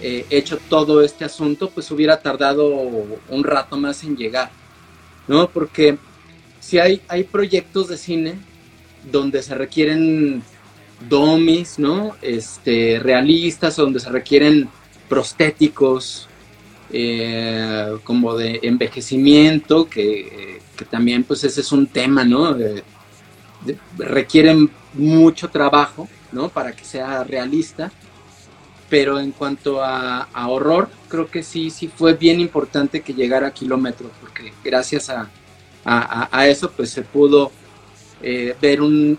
[0.00, 2.66] eh, hecho todo este asunto, pues hubiera tardado
[3.28, 4.50] un rato más en llegar.
[5.28, 5.48] ¿No?
[5.50, 5.98] Porque
[6.60, 8.34] si hay, hay proyectos de cine
[9.10, 10.42] donde se requieren
[11.08, 12.16] domis, ¿no?
[12.22, 14.68] Este, realistas, donde se requieren
[15.08, 16.28] prostéticos,
[16.92, 22.56] eh, como de envejecimiento, que, también pues ese es un tema, ¿no?
[23.98, 26.48] requieren mucho trabajo, ¿no?
[26.48, 27.92] Para que sea realista.
[28.90, 33.54] Pero en cuanto a, horror, creo que sí, sí fue bien importante que llegara a
[33.54, 35.30] kilómetros, porque gracias a,
[36.46, 37.52] eso pues se pudo
[38.22, 39.16] eh, ver un,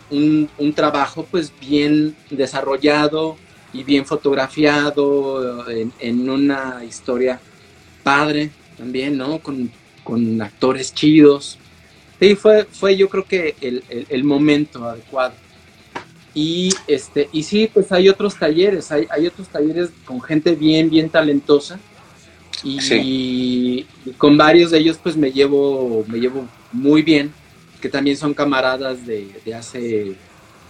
[0.75, 3.37] trabajo pues bien desarrollado
[3.73, 7.39] y bien fotografiado en, una historia
[8.03, 9.39] padre también, ¿no?
[9.39, 9.71] Con,
[10.41, 11.57] actores chidos.
[12.19, 15.33] Sí, fue, fue yo creo que el momento adecuado.
[16.33, 20.89] Y, este, y sí, pues hay otros talleres, hay, hay otros talleres con gente bien,
[20.89, 21.79] bien talentosa.
[22.63, 23.85] Y,
[24.17, 27.33] con varios de ellos pues me llevo, me llevo muy bien,
[27.81, 30.15] que también son camaradas de, de hace,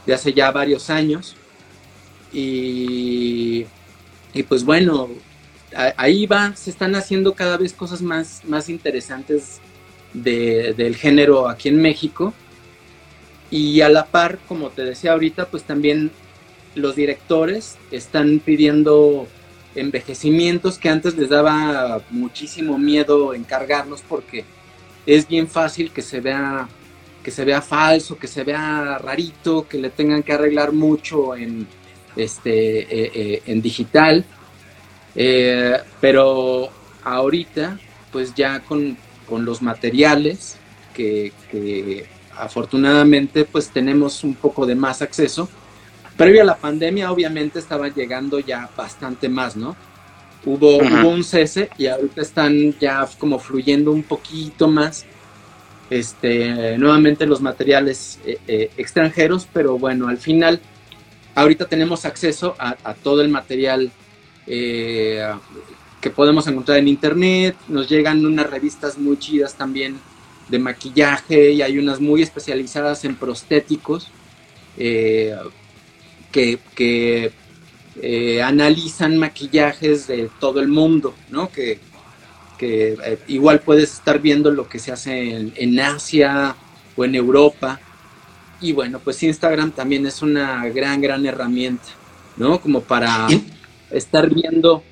[0.06, 1.36] de hace ya varios años.
[2.34, 3.66] Y,
[4.34, 5.10] y pues bueno,
[5.98, 9.60] ahí va, se están haciendo cada vez cosas más, más interesantes
[10.14, 12.34] de, del género aquí en México.
[13.52, 16.12] Y a la par, como te decía ahorita, pues también
[16.74, 19.28] los directores están pidiendo
[19.76, 24.44] envejecimientos que antes les daba muchísimo miedo encargarlos porque
[25.06, 26.68] es bien fácil que se vea
[27.24, 31.68] que se vea falso, que se vea rarito, que le tengan que arreglar mucho en
[32.16, 34.26] este eh, eh, en digital.
[35.16, 36.70] Eh, pero
[37.04, 37.80] ahorita,
[38.12, 38.98] pues ya con,
[39.30, 40.58] los materiales
[40.96, 41.32] que
[42.42, 45.48] afortunadamente pues tenemos un poco de más acceso.
[46.18, 49.76] Previo a la pandemia obviamente estaba llegando ya bastante más, ¿no?
[50.44, 55.06] Hubo, hubo un cese y ahorita están ya como fluyendo un poquito más
[55.92, 60.60] este, nuevamente los materiales eh, eh, extranjeros, pero bueno, al final
[61.36, 63.92] ahorita tenemos acceso a, todo el material
[64.48, 65.24] eh,
[66.00, 70.00] que podemos encontrar en internet, nos llegan unas revistas muy chidas también
[70.52, 74.10] de maquillaje y hay unas muy especializadas en prostéticos
[74.76, 77.32] que, que
[78.44, 81.52] analizan maquillajes de todo el mundo, ¿no?
[81.52, 81.80] Que,
[82.62, 86.56] que eh, igual puedes estar viendo lo que se hace en, Asia
[86.96, 87.80] o en Europa.
[88.62, 91.88] Y bueno, pues Instagram también es una gran, gran herramienta,
[92.38, 92.62] ¿no?
[92.62, 93.28] Como para
[93.90, 94.84] estar viendo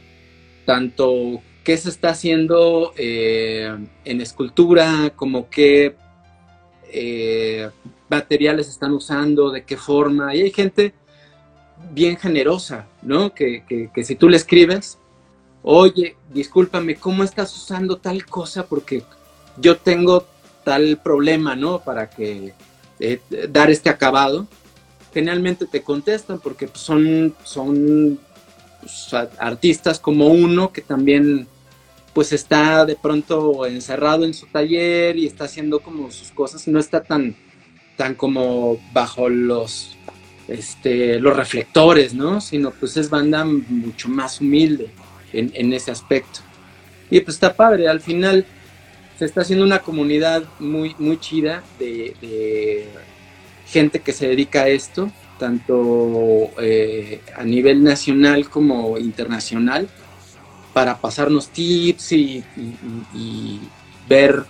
[0.66, 5.96] tanto qué se está haciendo eh, en escultura, como qué
[6.92, 7.70] eh,
[8.10, 10.34] materiales están usando, de qué forma.
[10.34, 10.96] Y hay gente
[11.92, 13.36] bien generosa, ¿no?
[13.36, 14.98] Que, que si tú le escribes,
[15.62, 18.66] oye, discúlpame, ¿cómo estás usando tal cosa?
[18.66, 19.04] Porque
[19.58, 20.26] yo tengo
[20.64, 21.82] tal problema, ¿no?
[21.82, 22.56] Para que
[23.00, 24.48] eh, dar este acabado.
[25.14, 28.20] Generalmente te contestan porque pues, son, son
[28.82, 31.48] pues, artistas como uno que también
[32.20, 36.78] pues está de pronto encerrado en su taller y está haciendo como sus cosas, no
[36.78, 37.34] está tan,
[37.96, 39.96] tan como bajo los,
[40.50, 42.42] este, los reflectores, ¿no?
[42.42, 44.90] Sino pues es banda mucho más humilde
[45.32, 46.42] en, ese aspecto.
[47.10, 48.46] Y pues está padre, al final
[49.18, 52.86] se está haciendo una comunidad muy, muy chida de,
[53.66, 59.88] gente que se dedica a esto, tanto eh, a nivel nacional como internacional,
[60.74, 62.44] para pasarnos tips y,
[64.08, 64.44] ver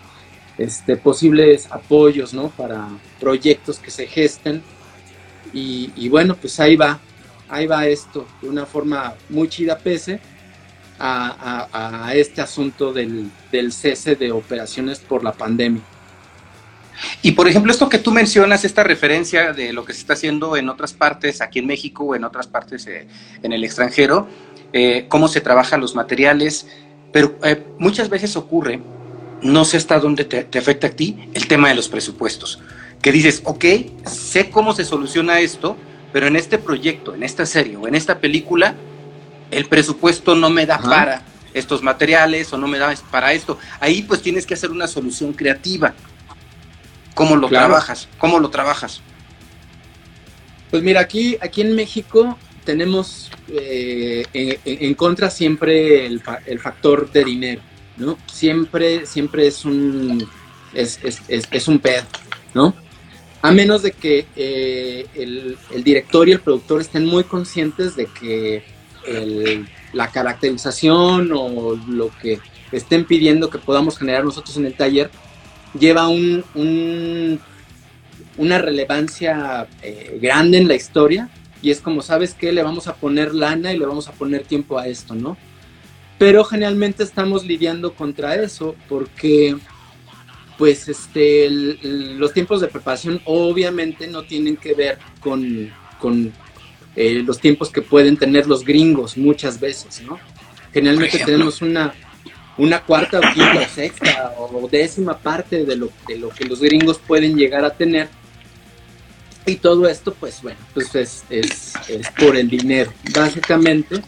[0.57, 2.49] este, posibles apoyos ¿no?
[2.49, 2.87] para
[3.19, 4.63] proyectos que se gesten.
[5.51, 6.99] Y, bueno, pues ahí va,
[7.49, 10.19] ahí va esto, de una forma muy chida pese
[10.99, 13.31] a, este asunto del,
[13.71, 15.81] cese de operaciones por la pandemia.
[17.21, 20.57] Y por ejemplo, esto que tú mencionas, esta referencia de lo que se está haciendo
[20.57, 23.07] en otras partes, aquí en México o en otras partes eh,
[23.41, 24.27] en el extranjero,
[24.73, 26.67] eh, cómo se trabajan los materiales,
[27.11, 28.79] pero eh, muchas veces ocurre,
[29.41, 32.59] no sé hasta dónde te, te, afecta a ti, el tema de los presupuestos,
[33.01, 33.65] que dices, ok,
[34.05, 35.77] sé cómo se soluciona esto,
[36.11, 38.75] pero en este proyecto, en esta serie o en esta película,
[39.51, 43.57] el presupuesto no me da para estos materiales o no me da para esto.
[43.79, 45.93] Ahí pues tienes que hacer una solución creativa.
[47.13, 48.07] ¿Cómo lo trabajas?
[48.17, 49.01] ¿Cómo lo trabajas?
[50.69, 56.21] Pues mira, aquí, aquí en México tenemos eh, en, contra siempre el,
[56.59, 57.61] factor de dinero,
[57.97, 58.17] ¿no?
[58.31, 60.27] Siempre, siempre es un,
[60.73, 62.03] es, un pedo,
[62.53, 62.75] ¿no?
[63.41, 68.63] A menos de que eh, el, director y el productor estén muy conscientes de que
[69.93, 72.39] la caracterización o lo que
[72.71, 75.09] estén pidiendo que podamos generar nosotros en el taller
[75.77, 77.39] lleva un,
[78.37, 81.29] una relevancia eh, grande en la historia
[81.61, 82.51] y es como, ¿sabes qué?
[82.51, 85.37] Le vamos a poner lana y le vamos a poner tiempo a esto, ¿no?
[86.17, 89.57] Pero generalmente estamos lidiando contra eso porque
[90.57, 96.33] pues este, los tiempos de preparación obviamente no tienen que ver con, con
[96.97, 100.19] eh, los tiempos que pueden tener los gringos muchas veces, ¿no?
[100.73, 101.93] Generalmente tenemos una,
[102.57, 106.59] una cuarta o quinta o sexta o décima parte de lo, de lo que los
[106.59, 108.09] gringos pueden llegar a tener.
[109.49, 113.99] Y todo esto, pues bueno, pues es, es, es por el dinero, básicamente.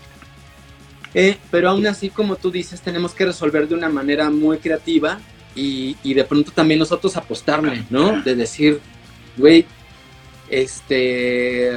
[1.15, 5.19] Eh, pero aún así, como tú dices, tenemos que resolver de una manera muy creativa
[5.55, 8.21] y, y de pronto también nosotros apostarle, ¿no?
[8.21, 8.79] De decir,
[9.35, 9.65] güey,
[10.47, 11.71] este,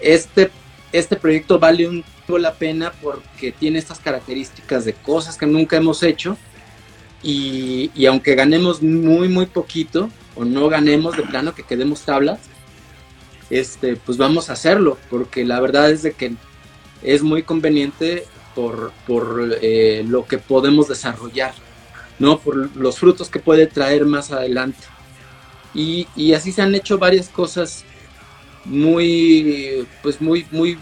[0.00, 0.50] este,
[0.92, 6.02] este proyecto vale un la pena porque tiene estas características de cosas que nunca hemos
[6.02, 6.36] hecho
[7.22, 12.40] y, y, aunque ganemos muy muy poquito o no ganemos de plano que quedemos tablas
[13.50, 16.34] este pues vamos a hacerlo porque la verdad es de que
[17.02, 18.24] es muy conveniente
[18.54, 21.54] por, por eh, lo que podemos desarrollar
[22.18, 24.86] no por los frutos que puede traer más adelante
[25.76, 27.84] y, así se han hecho varias cosas
[28.64, 30.78] muy, pues muy, muy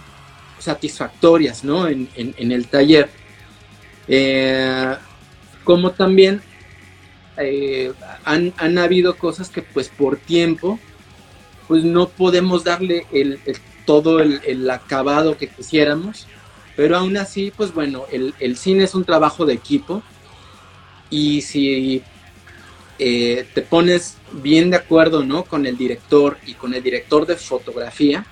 [0.61, 1.89] satisfactorias, ¿no?
[1.89, 3.11] En, el taller.
[4.07, 4.95] Eh,
[5.65, 6.43] como también
[7.39, 7.93] eh,
[8.25, 10.79] han, habido cosas que pues por tiempo
[11.69, 13.07] pues no podemos darle
[13.85, 16.27] todo el, acabado que quisiéramos,
[16.77, 20.03] pero aún así pues bueno, el, el, cine es un trabajo de equipo
[21.11, 22.03] y si
[22.99, 25.45] eh, te pones bien de acuerdo ¿no?
[25.45, 28.25] con el director y con el director de fotografía,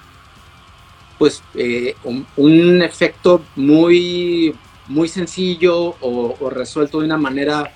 [1.18, 4.54] pues eh, un, efecto muy
[4.88, 7.72] muy sencillo o, resuelto de una manera,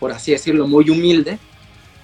[0.00, 1.38] por así decirlo, muy humilde,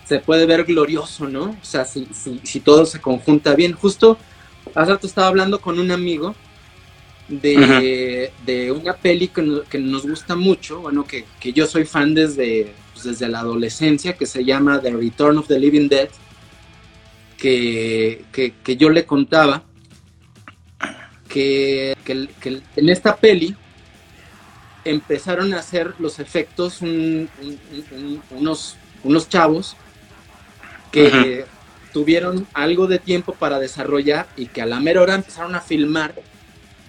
[0.05, 1.57] se puede ver glorioso, ¿no?
[1.61, 2.09] O sea, si,
[2.42, 3.72] si, todo se conjunta bien.
[3.72, 4.18] Justo
[4.74, 6.34] hace rato estaba hablando con un amigo
[7.28, 8.30] de,
[8.76, 13.40] una peli que, nos gusta mucho, bueno, que, yo soy fan desde, pues, desde la
[13.40, 16.09] adolescencia, que se llama The Return of the Living Dead,
[17.36, 19.64] que, que yo le contaba
[21.32, 21.96] que,
[22.76, 23.57] en esta peli
[24.84, 26.80] empezaron a hacer los efectos
[28.30, 29.76] unos, unos chavos
[30.93, 31.45] que
[31.93, 36.14] tuvieron algo de tiempo para desarrollar y que a la mera hora empezaron a filmar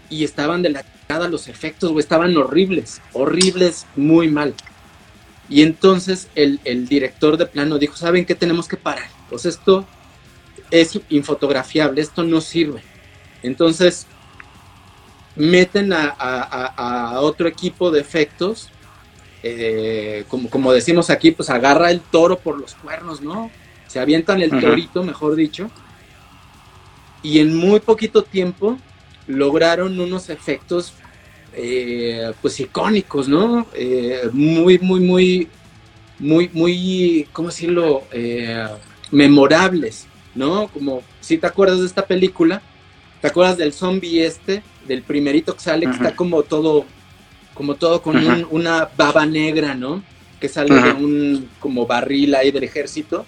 [0.10, 4.54] y estaban de la cagada los efectos, o estaban horribles, horribles, muy mal.
[5.50, 9.10] Y entonces el, el, director de plano dijo, ¿saben qué tenemos que parar?
[9.30, 9.86] Pues esto
[10.72, 12.82] es infotografiable, esto no sirve.
[13.42, 14.08] Entonces
[15.36, 18.70] meten a, otro equipo de efectos,
[19.42, 23.52] eh, como, como decimos aquí, pues agarra el toro por los cuernos, ¿no?
[23.94, 25.70] Se avientan el torito, mejor dicho,
[27.22, 28.78] y en muy poquito tiempo
[29.28, 30.94] lograron unos efectos,
[31.54, 33.68] eh, pues icónicos, ¿no?
[33.74, 35.48] Eh, muy, muy, muy,
[36.18, 38.04] muy, muy, ¿cómo decirlo?
[39.12, 40.68] memorables, ¿no?
[40.70, 42.64] Como si te acuerdas de esta película,
[43.22, 44.64] ¿te acuerdas del zombie este?
[44.88, 46.86] del primerito que sale, que está como todo,
[47.54, 48.18] como todo con
[48.50, 50.04] una baba negra, ¿no?
[50.40, 53.26] Que sale de un como barril ahí del ejército.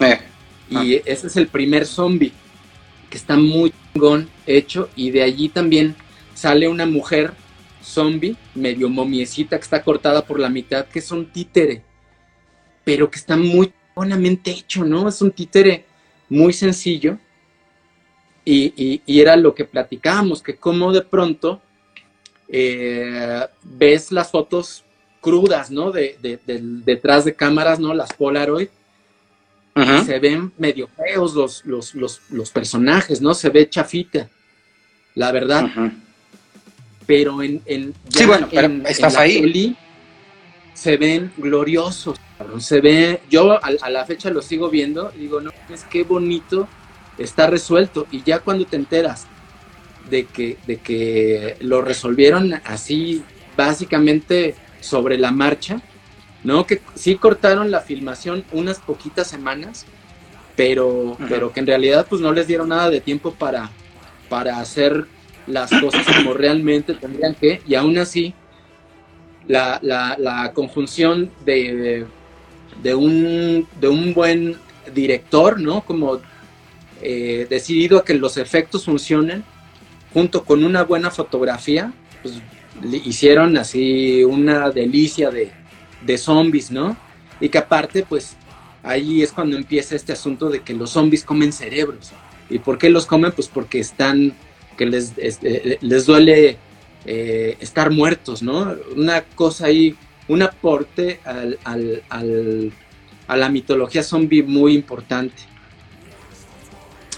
[0.00, 0.18] Eh.
[0.68, 2.32] Y ese es el primer zombie,
[3.08, 5.94] que está muy chingón hecho, y de allí también
[6.34, 7.32] sale una mujer
[7.82, 11.82] zombie, medio momiecita, que está cortada por la mitad, que es un títere,
[12.84, 15.08] pero que está muy buenamente hecho, ¿no?
[15.08, 15.84] Es un títere
[16.28, 17.18] muy sencillo,
[18.44, 21.60] y, era lo que platicábamos, que como de pronto
[22.48, 24.84] eh, ves las fotos
[25.20, 25.90] crudas, ¿no?
[25.90, 26.16] De,
[26.84, 27.92] detrás de cámaras, ¿no?
[27.92, 28.68] Las Polaroid.
[30.06, 33.34] Se ven medio feos los, los, los, personajes, ¿no?
[33.34, 34.26] Se ve chafita,
[35.14, 35.66] la verdad.
[37.04, 38.48] Pero en, en, sí, bueno,
[38.86, 39.76] estás ahí.
[40.72, 42.18] se ven gloriosos.
[42.58, 46.68] Se ve, yo a, la fecha lo sigo viendo y digo, no, es que bonito
[47.18, 49.26] está resuelto y ya cuando te enteras
[50.08, 53.22] de que, de que lo resolvieron así
[53.56, 55.82] básicamente sobre la marcha,
[56.46, 56.64] ¿no?
[56.64, 59.84] Que sí cortaron la filmación unas poquitas semanas,
[60.54, 63.68] pero, pero que en realidad pues no les dieron nada de tiempo para,
[64.28, 65.06] para hacer
[65.48, 68.32] las cosas como realmente tendrían que, y aún así
[69.48, 72.06] la, la, conjunción de,
[72.80, 74.56] de, un, de un buen
[74.94, 75.80] director, ¿no?
[75.80, 76.20] Como
[77.02, 79.42] eh, decidido a que los efectos funcionen,
[80.14, 81.92] junto con una buena fotografía,
[82.22, 82.40] pues
[83.04, 85.50] hicieron así una delicia de,
[86.02, 86.96] de zombies, ¿no?
[87.40, 88.36] Y que aparte, pues
[88.82, 92.12] ahí es cuando empieza este asunto de que los zombies comen cerebros.
[92.48, 93.32] ¿Y por qué los comen?
[93.32, 94.34] Pues porque están,
[94.76, 96.58] que les, eh, les duele
[97.04, 98.74] eh, estar muertos, ¿no?
[98.94, 99.96] Una cosa ahí,
[100.28, 102.72] un aporte al, al,
[103.28, 105.42] a la mitología zombie muy importante.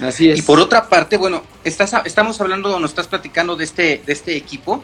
[0.00, 0.38] Así es.
[0.38, 4.36] Y por otra parte, bueno, estás, estamos hablando, nos estás platicando de este, de este
[4.36, 4.82] equipo.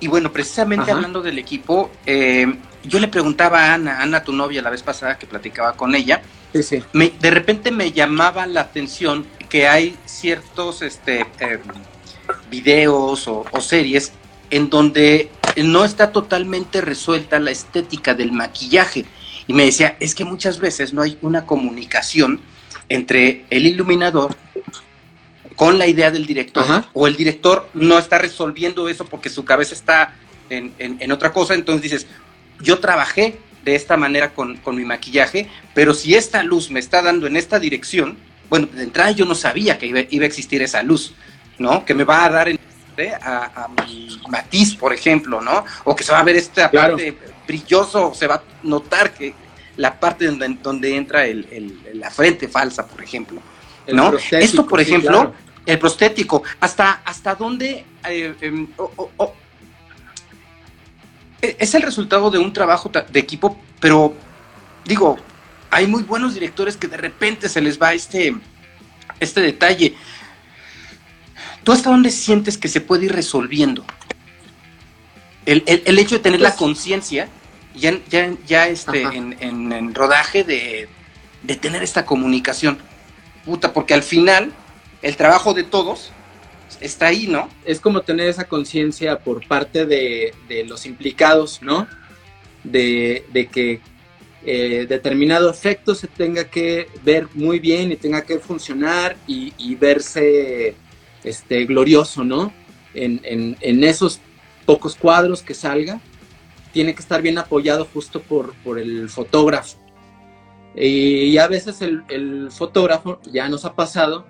[0.00, 2.46] Y bueno, precisamente hablando del equipo, eh,
[2.84, 6.22] yo le preguntaba a Ana, Ana, tu novia, la vez pasada que platicaba con ella,
[6.52, 11.60] de repente me llamaba la atención que hay ciertos este, em,
[12.50, 14.12] videos o, o series
[14.50, 19.04] en donde no está totalmente resuelta la estética del maquillaje.
[19.46, 22.40] Y me decía, es que muchas veces no hay una comunicación
[22.88, 24.36] entre el iluminador
[25.56, 29.74] con la idea del director, o el director no está resolviendo eso porque su cabeza
[29.74, 30.14] está
[30.50, 32.06] en, otra cosa, entonces dices,
[32.60, 37.26] yo trabajé de esta manera con, mi maquillaje, pero si esta luz me está dando
[37.26, 38.16] en esta dirección,
[38.48, 41.14] bueno, de entrada yo no sabía que iba, a existir esa luz,
[41.58, 41.84] ¿no?
[41.84, 42.48] Que me va a dar
[43.20, 45.64] a, mi matiz, por ejemplo, ¿no?
[45.84, 49.34] O que se va a ver esta parte brilloso, se va a notar que
[49.76, 53.40] la parte donde, donde entra el, la frente falsa, por ejemplo.
[53.92, 54.12] ¿no?
[54.32, 55.34] Esto, por ejemplo,
[55.64, 58.68] el prostético, hasta, hasta dónde eh, em,
[61.40, 64.14] es el resultado de un trabajo de equipo, pero
[64.84, 65.18] digo,
[65.70, 68.34] hay muy buenos directores que de repente se les va este,
[69.20, 69.94] este detalle.
[71.62, 73.84] ¿Tú hasta dónde sientes que se puede ir resolviendo?
[75.44, 75.62] El,
[75.98, 77.28] hecho de tener la pues conciencia
[77.74, 80.88] ya, ya, ya este, en, rodaje de,
[81.60, 82.78] tener esta comunicación.
[83.44, 84.52] Puta, porque al final
[85.00, 86.12] el trabajo de todos
[86.80, 87.48] está ahí, ¿no?
[87.64, 90.34] Es como tener esa conciencia por parte de,
[90.66, 91.86] los implicados, ¿no?
[92.64, 93.80] De, que
[94.44, 100.74] eh, determinado efecto se tenga que ver muy bien y tenga que funcionar y, verse
[101.24, 102.52] este, glorioso, ¿no?
[102.94, 104.20] En, esos
[104.66, 106.00] pocos cuadros que salga,
[106.72, 109.78] tiene que estar bien apoyado justo por, por el fotógrafo.
[110.74, 114.26] Y a veces el fotógrafo, ya nos ha pasado,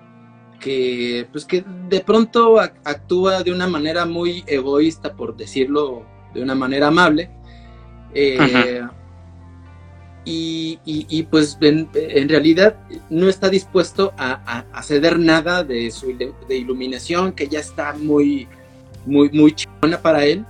[0.58, 6.04] que pues que de pronto actúa de una manera muy egoísta, por decirlo
[6.34, 7.30] de una manera amable.
[8.14, 8.82] Eh,
[10.30, 12.76] y, pues en, realidad
[13.08, 18.46] no está dispuesto a, ceder nada de su de iluminación, que ya está muy,
[19.06, 20.44] muy, muy chingona para él.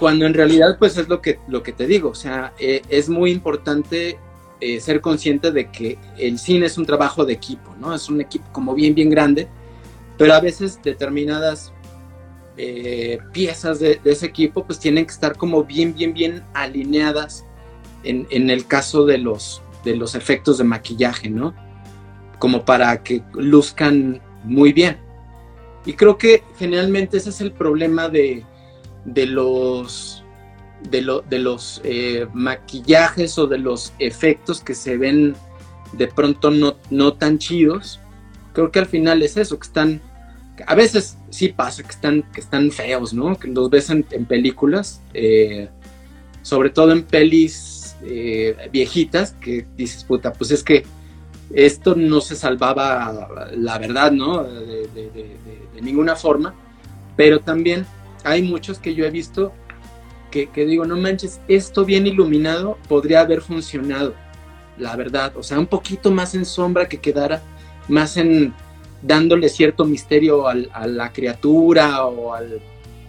[0.00, 3.08] Cuando en realidad pues es lo que, lo que te digo, o sea, eh, es
[3.08, 4.18] muy importante
[4.60, 7.94] eh, ser consciente de que el cine es un trabajo de equipo, ¿no?
[7.94, 9.48] Es un equipo como bien, bien grande,
[10.16, 11.72] pero a veces determinadas
[12.56, 17.44] eh, piezas de, ese equipo pues tienen que estar como bien, bien, bien alineadas
[18.02, 21.54] en, el caso de los, de los efectos de maquillaje, ¿no?
[22.40, 24.98] Como para que luzcan muy bien.
[25.86, 28.44] Y creo que generalmente ese es el problema de,
[29.04, 30.24] de los
[30.82, 35.34] de, los eh, maquillajes o de los efectos que se ven
[35.92, 38.00] de pronto no, no tan chidos,
[38.52, 40.00] creo que al final es eso, que están,
[40.66, 43.38] a veces sí pasa que están, que están feos, ¿no?
[43.38, 45.68] Que los ves en, películas, eh,
[46.42, 50.84] sobre todo en pelis eh, viejitas, que dices, puta, pues es que
[51.54, 54.44] esto no se salvaba, la verdad, ¿no?
[54.44, 56.54] de ninguna forma,
[57.16, 57.86] pero también
[58.24, 59.52] hay muchos que yo he visto
[60.30, 64.14] que, digo, no manches, esto bien iluminado podría haber funcionado,
[64.76, 65.36] la verdad.
[65.36, 67.42] O sea, un poquito más en sombra que quedara
[67.88, 68.52] más en
[69.02, 72.60] dándole cierto misterio a la criatura o al,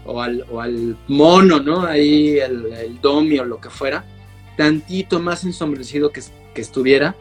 [0.05, 1.85] o al, mono, ¿no?
[1.85, 4.05] Ahí el, el domi o lo que fuera,
[4.55, 6.21] tantito más ensombrecido que,
[6.53, 7.15] que estuviera,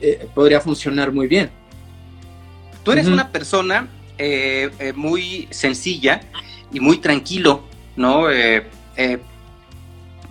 [0.00, 1.50] eh, podría funcionar muy bien.
[2.82, 3.88] Tú eres una persona
[4.18, 6.20] eh, eh, muy sencilla
[6.72, 7.64] y muy tranquilo,
[7.96, 8.26] ¿no?
[8.96, 9.18] Eh,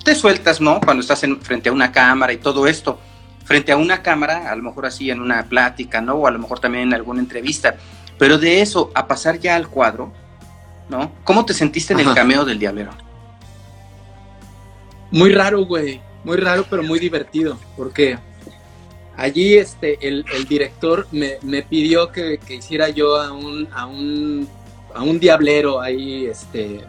[0.04, 0.80] te sueltas, ¿no?
[0.80, 3.00] Cuando estás en, frente a una cámara y todo esto.
[3.44, 6.16] Frente a una cámara, a lo mejor así en una plática, ¿no?
[6.16, 7.76] O a lo mejor también en alguna entrevista.
[8.18, 10.12] Pero de eso a pasar ya al cuadro,
[10.90, 11.12] ¿no?
[11.24, 12.92] ¿Cómo te sentiste en el cameo del Diablero?
[15.12, 16.02] Muy raro, güey.
[16.24, 17.58] Muy raro, pero muy divertido.
[17.78, 18.18] Porque
[19.16, 24.48] allí este, el, director me, pidió que, hiciera yo a un, a un,
[24.94, 26.82] a un diablero ahí, este,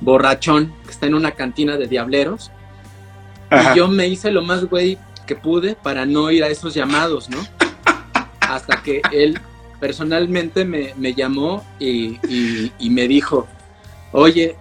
[0.00, 2.50] borrachón que está en una cantina de diableros.
[3.50, 7.28] Y yo me hice lo más güey que pude para no ir a esos llamados,
[7.28, 7.38] ¿no?
[8.40, 9.38] Hasta que él
[9.80, 12.18] personalmente me, llamó y,
[12.80, 13.46] me dijo,
[14.12, 14.56] oye,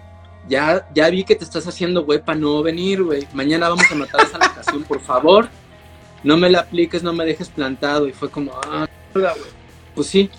[0.47, 3.27] ya, ya vi que te estás haciendo güey para no venir, güey.
[3.33, 5.49] Mañana vamos a matar esa locación, por favor.
[6.23, 8.07] No me la apliques, no me dejes plantado.
[8.07, 9.57] Y fue como, ah, güey.
[9.95, 10.29] Pues sí,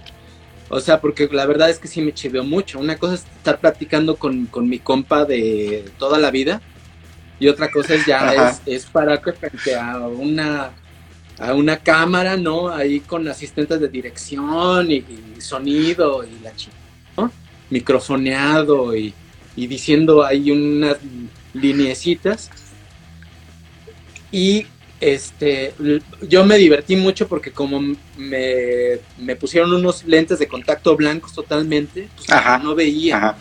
[0.68, 2.78] o sea, porque la verdad es que sí me chiveó mucho.
[2.78, 6.60] Una cosa es estar platicando con, mi compa de toda la vida
[7.40, 10.72] y otra cosa es ya es, es pararte frente a una
[11.38, 12.68] a una cámara, ¿no?
[12.68, 15.04] Ahí con asistentes de dirección y,
[15.38, 16.76] sonido y la chica,
[17.16, 17.30] ¿no?
[17.70, 19.14] Microfoneado y,
[19.54, 20.96] y diciendo ahí unas
[21.54, 22.50] lineecitas.
[24.32, 24.66] Y
[25.00, 25.74] este,
[26.28, 27.80] yo me divertí mucho porque como
[28.16, 32.28] me, pusieron unos lentes de contacto blancos totalmente, pues
[32.62, 33.36] no veía.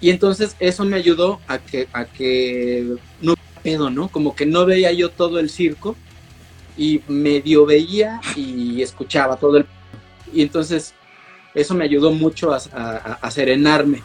[0.00, 4.08] Y entonces eso me ayudó a que, a que no pedo, ¿no?
[4.08, 5.96] Como que no veía yo todo el circo
[6.76, 9.66] y medio veía y escuchaba todo el...
[10.34, 10.92] Y entonces
[11.54, 14.02] eso me ayudó mucho a, serenarme.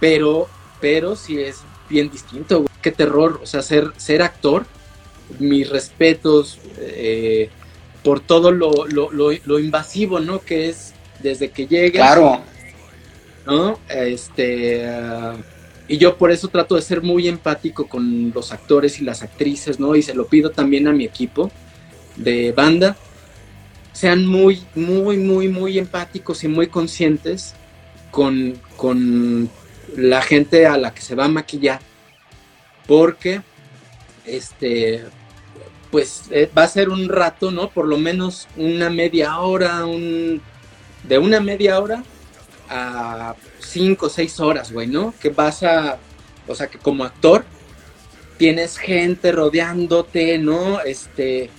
[0.00, 0.48] Pero,
[0.80, 4.66] pero sí es bien distinto, Qué terror, o sea, ser, ser actor
[5.38, 7.48] mis respetos eh,
[8.02, 10.40] por todo lo, invasivo, ¿no?
[10.40, 11.92] Que es desde que llegues.
[11.92, 12.40] Claro.
[13.46, 13.78] ¿No?
[13.88, 14.86] Este.
[14.86, 15.36] Ah,
[15.86, 19.78] y yo por eso trato de ser muy empático con los actores y las actrices,
[19.78, 19.94] ¿no?
[19.96, 21.50] Y se lo pido también a mi equipo
[22.16, 22.96] de banda.
[23.92, 27.54] Sean muy, muy, muy, muy empáticos y muy conscientes
[28.10, 29.50] con, con
[29.96, 31.80] la gente a la que se va a maquillar.
[32.86, 33.42] Porque
[34.24, 35.04] este,
[35.90, 37.70] pues eh, va a ser un rato, ¿no?
[37.70, 40.40] Por lo menos una media hora, un,
[41.04, 42.02] de una media hora
[42.68, 45.14] a cinco o seis horas, güey, ¿no?
[45.20, 45.98] Que vas a,
[46.48, 47.44] o sea, que como actor
[48.38, 50.80] tienes gente rodeándote, ¿no?
[50.80, 51.50] Este,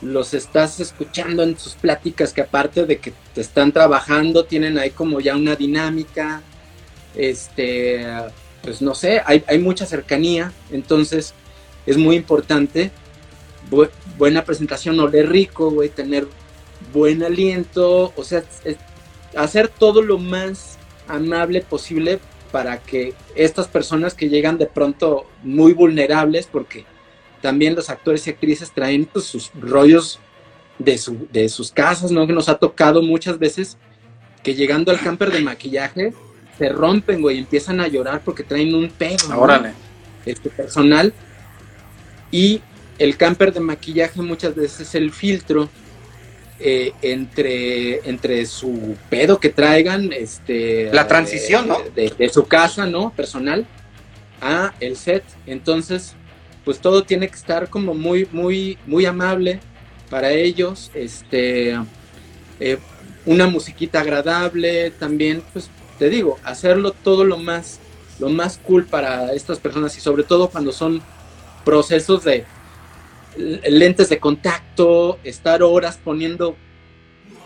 [0.00, 4.90] los estás escuchando en sus pláticas que aparte de que te están trabajando, tienen ahí
[4.90, 6.42] como ya una dinámica,
[7.14, 8.06] este,
[8.62, 11.34] pues no sé, hay, hay mucha cercanía, entonces
[11.86, 12.90] es muy importante,
[14.18, 16.26] buena presentación, oler rico, güey, tener
[16.92, 18.42] buen aliento, o sea,
[19.36, 20.78] hacer todo lo más
[21.08, 22.20] amable posible
[22.50, 26.84] para que estas personas que llegan de pronto muy vulnerables, porque
[27.40, 30.20] también los actores y actrices traen pues, sus rollos
[30.78, 32.26] de, su, de sus casas, ¿no?
[32.26, 33.78] Que nos ha tocado muchas veces
[34.42, 36.12] que llegando al camper de maquillaje
[36.58, 39.34] se rompen, güey, empiezan a llorar porque traen un pedo, ¿no?
[40.26, 41.12] Este personal.
[42.32, 42.60] Y
[42.98, 45.68] el camper de maquillaje muchas veces es el filtro
[46.58, 50.90] eh, entre, entre su pedo que traigan, este...
[50.92, 51.78] La transición, ¿no?
[51.94, 53.12] De, de, su casa, ¿no?
[53.14, 53.64] Personal,
[54.40, 55.22] a el set.
[55.46, 56.14] Entonces,
[56.64, 59.60] pues todo tiene que estar como muy, muy, muy amable
[60.12, 61.78] para ellos, este,
[62.60, 62.78] eh,
[63.24, 67.80] una musiquita agradable, también, pues te digo, hacerlo todo lo más,
[68.18, 71.02] lo más cool para estas personas y sobre todo cuando son
[71.64, 72.44] procesos de
[73.36, 76.56] lentes de contacto, estar horas poniendo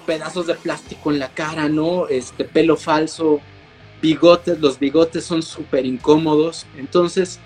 [0.06, 2.08] pedazos de plástico en la cara, ¿no?
[2.08, 3.40] Este pelo falso,
[4.00, 7.40] bigotes, los bigotes son súper incómodos, entonces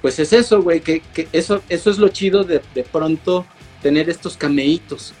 [0.00, 3.44] pues es eso, güey, que, eso, eso es lo chido de, de pronto
[3.82, 5.12] tener estos cameitos.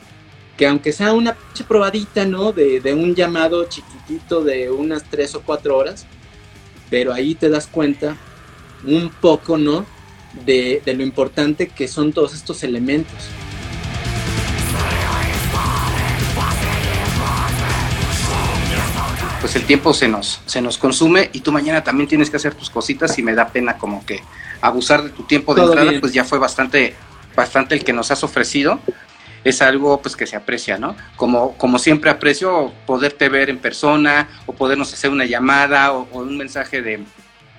[0.56, 2.52] Que aunque sea una pinche probadita, ¿no?
[2.52, 6.06] De, de, un llamado chiquitito de unas tres o cuatro horas,
[6.90, 8.16] pero ahí te das cuenta
[8.84, 9.84] un poco, ¿no?
[10.44, 13.30] De, de lo importante que son todos estos elementos.
[19.40, 22.54] pues el tiempo se nos, se nos consume y tú mañana también tienes que hacer
[22.54, 24.20] tus cositas y me da pena como que
[24.60, 26.94] abusar de tu tiempo de entrada, pues ya fue bastante,
[27.36, 28.80] bastante el que nos has ofrecido.
[29.44, 30.96] Es algo pues que se aprecia, ¿no?
[31.16, 36.36] Como, como siempre aprecio poderte ver en persona o podernos hacer una llamada o, un
[36.36, 37.04] mensaje de,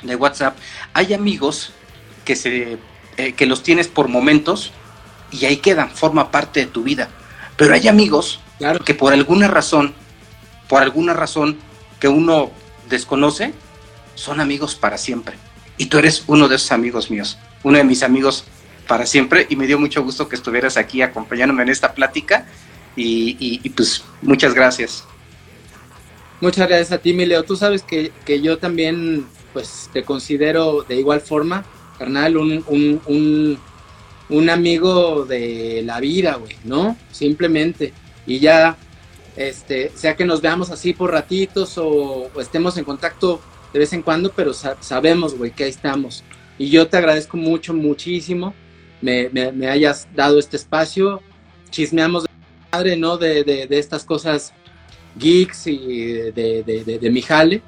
[0.03, 0.57] de, WhatsApp.
[0.93, 1.71] Hay amigos
[2.29, 2.77] que, se,
[3.17, 4.71] eh, que los tienes por momentos
[5.31, 7.09] y ahí quedan, forma parte de tu vida.
[7.57, 8.85] Pero hay amigos claro.
[8.85, 9.95] que por alguna razón,
[10.67, 11.57] por alguna razón
[11.99, 12.51] que uno
[12.87, 13.51] desconoce,
[14.13, 15.37] son amigos para siempre.
[15.75, 18.43] Y tú eres uno de esos amigos míos, uno de mis amigos
[18.87, 19.47] para siempre.
[19.49, 22.45] Y me dio mucho gusto que estuvieras aquí acompañándome en esta plática.
[22.95, 25.03] Y, pues muchas gracias.
[26.41, 27.41] Muchas gracias a ti, Mileo.
[27.41, 31.65] Tú sabes que, yo también pues te considero de igual forma,
[31.99, 33.59] carnal, un, un,
[34.29, 36.97] un amigo de la vida, güey, ¿no?
[37.11, 37.93] Simplemente.
[38.25, 38.77] Y ya
[39.39, 43.39] este, sea que nos veamos así por ratitos o, estemos en contacto
[43.71, 46.25] de vez en cuando, pero sabemos, güey, que ahí estamos.
[46.57, 48.53] Y yo te agradezco mucho, muchísimo,
[49.01, 49.29] me,
[49.69, 51.21] hayas dado este espacio,
[51.69, 52.29] chismeamos de
[52.69, 53.17] madre, ¿no?
[53.17, 54.53] De, estas cosas
[55.15, 57.61] geeks y de, mi jale.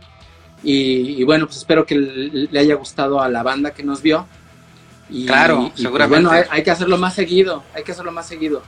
[0.64, 4.28] Y, bueno, pues espero que le haya gustado a la banda que nos vio.
[5.10, 6.28] Y, claro, pues seguramente.
[6.28, 8.62] bueno, hay, que hacerlo más seguido, hay que hacerlo más seguido.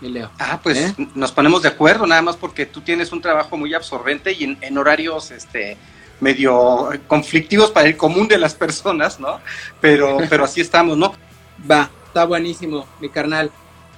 [0.00, 0.30] Leo.
[0.38, 0.94] Ah, pues ¿Eh?
[1.14, 4.78] nos ponemos de acuerdo, nada más porque tú tienes un trabajo muy absorbente y en,
[4.78, 5.78] horarios este,
[6.20, 9.40] medio conflictivos para el común de las personas, ¿no?
[9.80, 11.14] Pero, pero así estamos, ¿no?
[11.70, 13.50] Va, está buenísimo, mi carnal.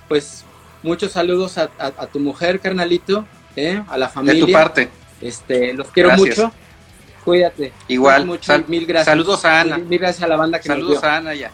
[0.07, 0.45] Pues
[0.85, 1.69] muchos saludos a,
[2.13, 3.27] tu mujer, carnalito,
[3.57, 3.83] ¿eh?
[3.89, 4.41] a la familia.
[4.41, 4.89] De tu parte.
[5.21, 6.53] Este, los quiero mucho.
[7.29, 7.75] Cuídate.
[7.89, 8.25] Igual.
[8.25, 9.05] Mucho, mil gracias.
[9.05, 9.77] Saludos a Ana.
[9.77, 11.51] Mil, gracias a la banda que Saludos a Ana ya.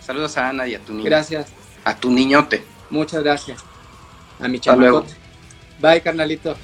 [0.00, 1.04] Saludos a Ana y a tu niño.
[1.06, 1.48] Gracias.
[1.82, 2.62] A tu niñote.
[2.88, 3.64] Muchas gracias.
[4.38, 5.12] A mi chamacote.
[5.80, 6.54] Bye, carnalito.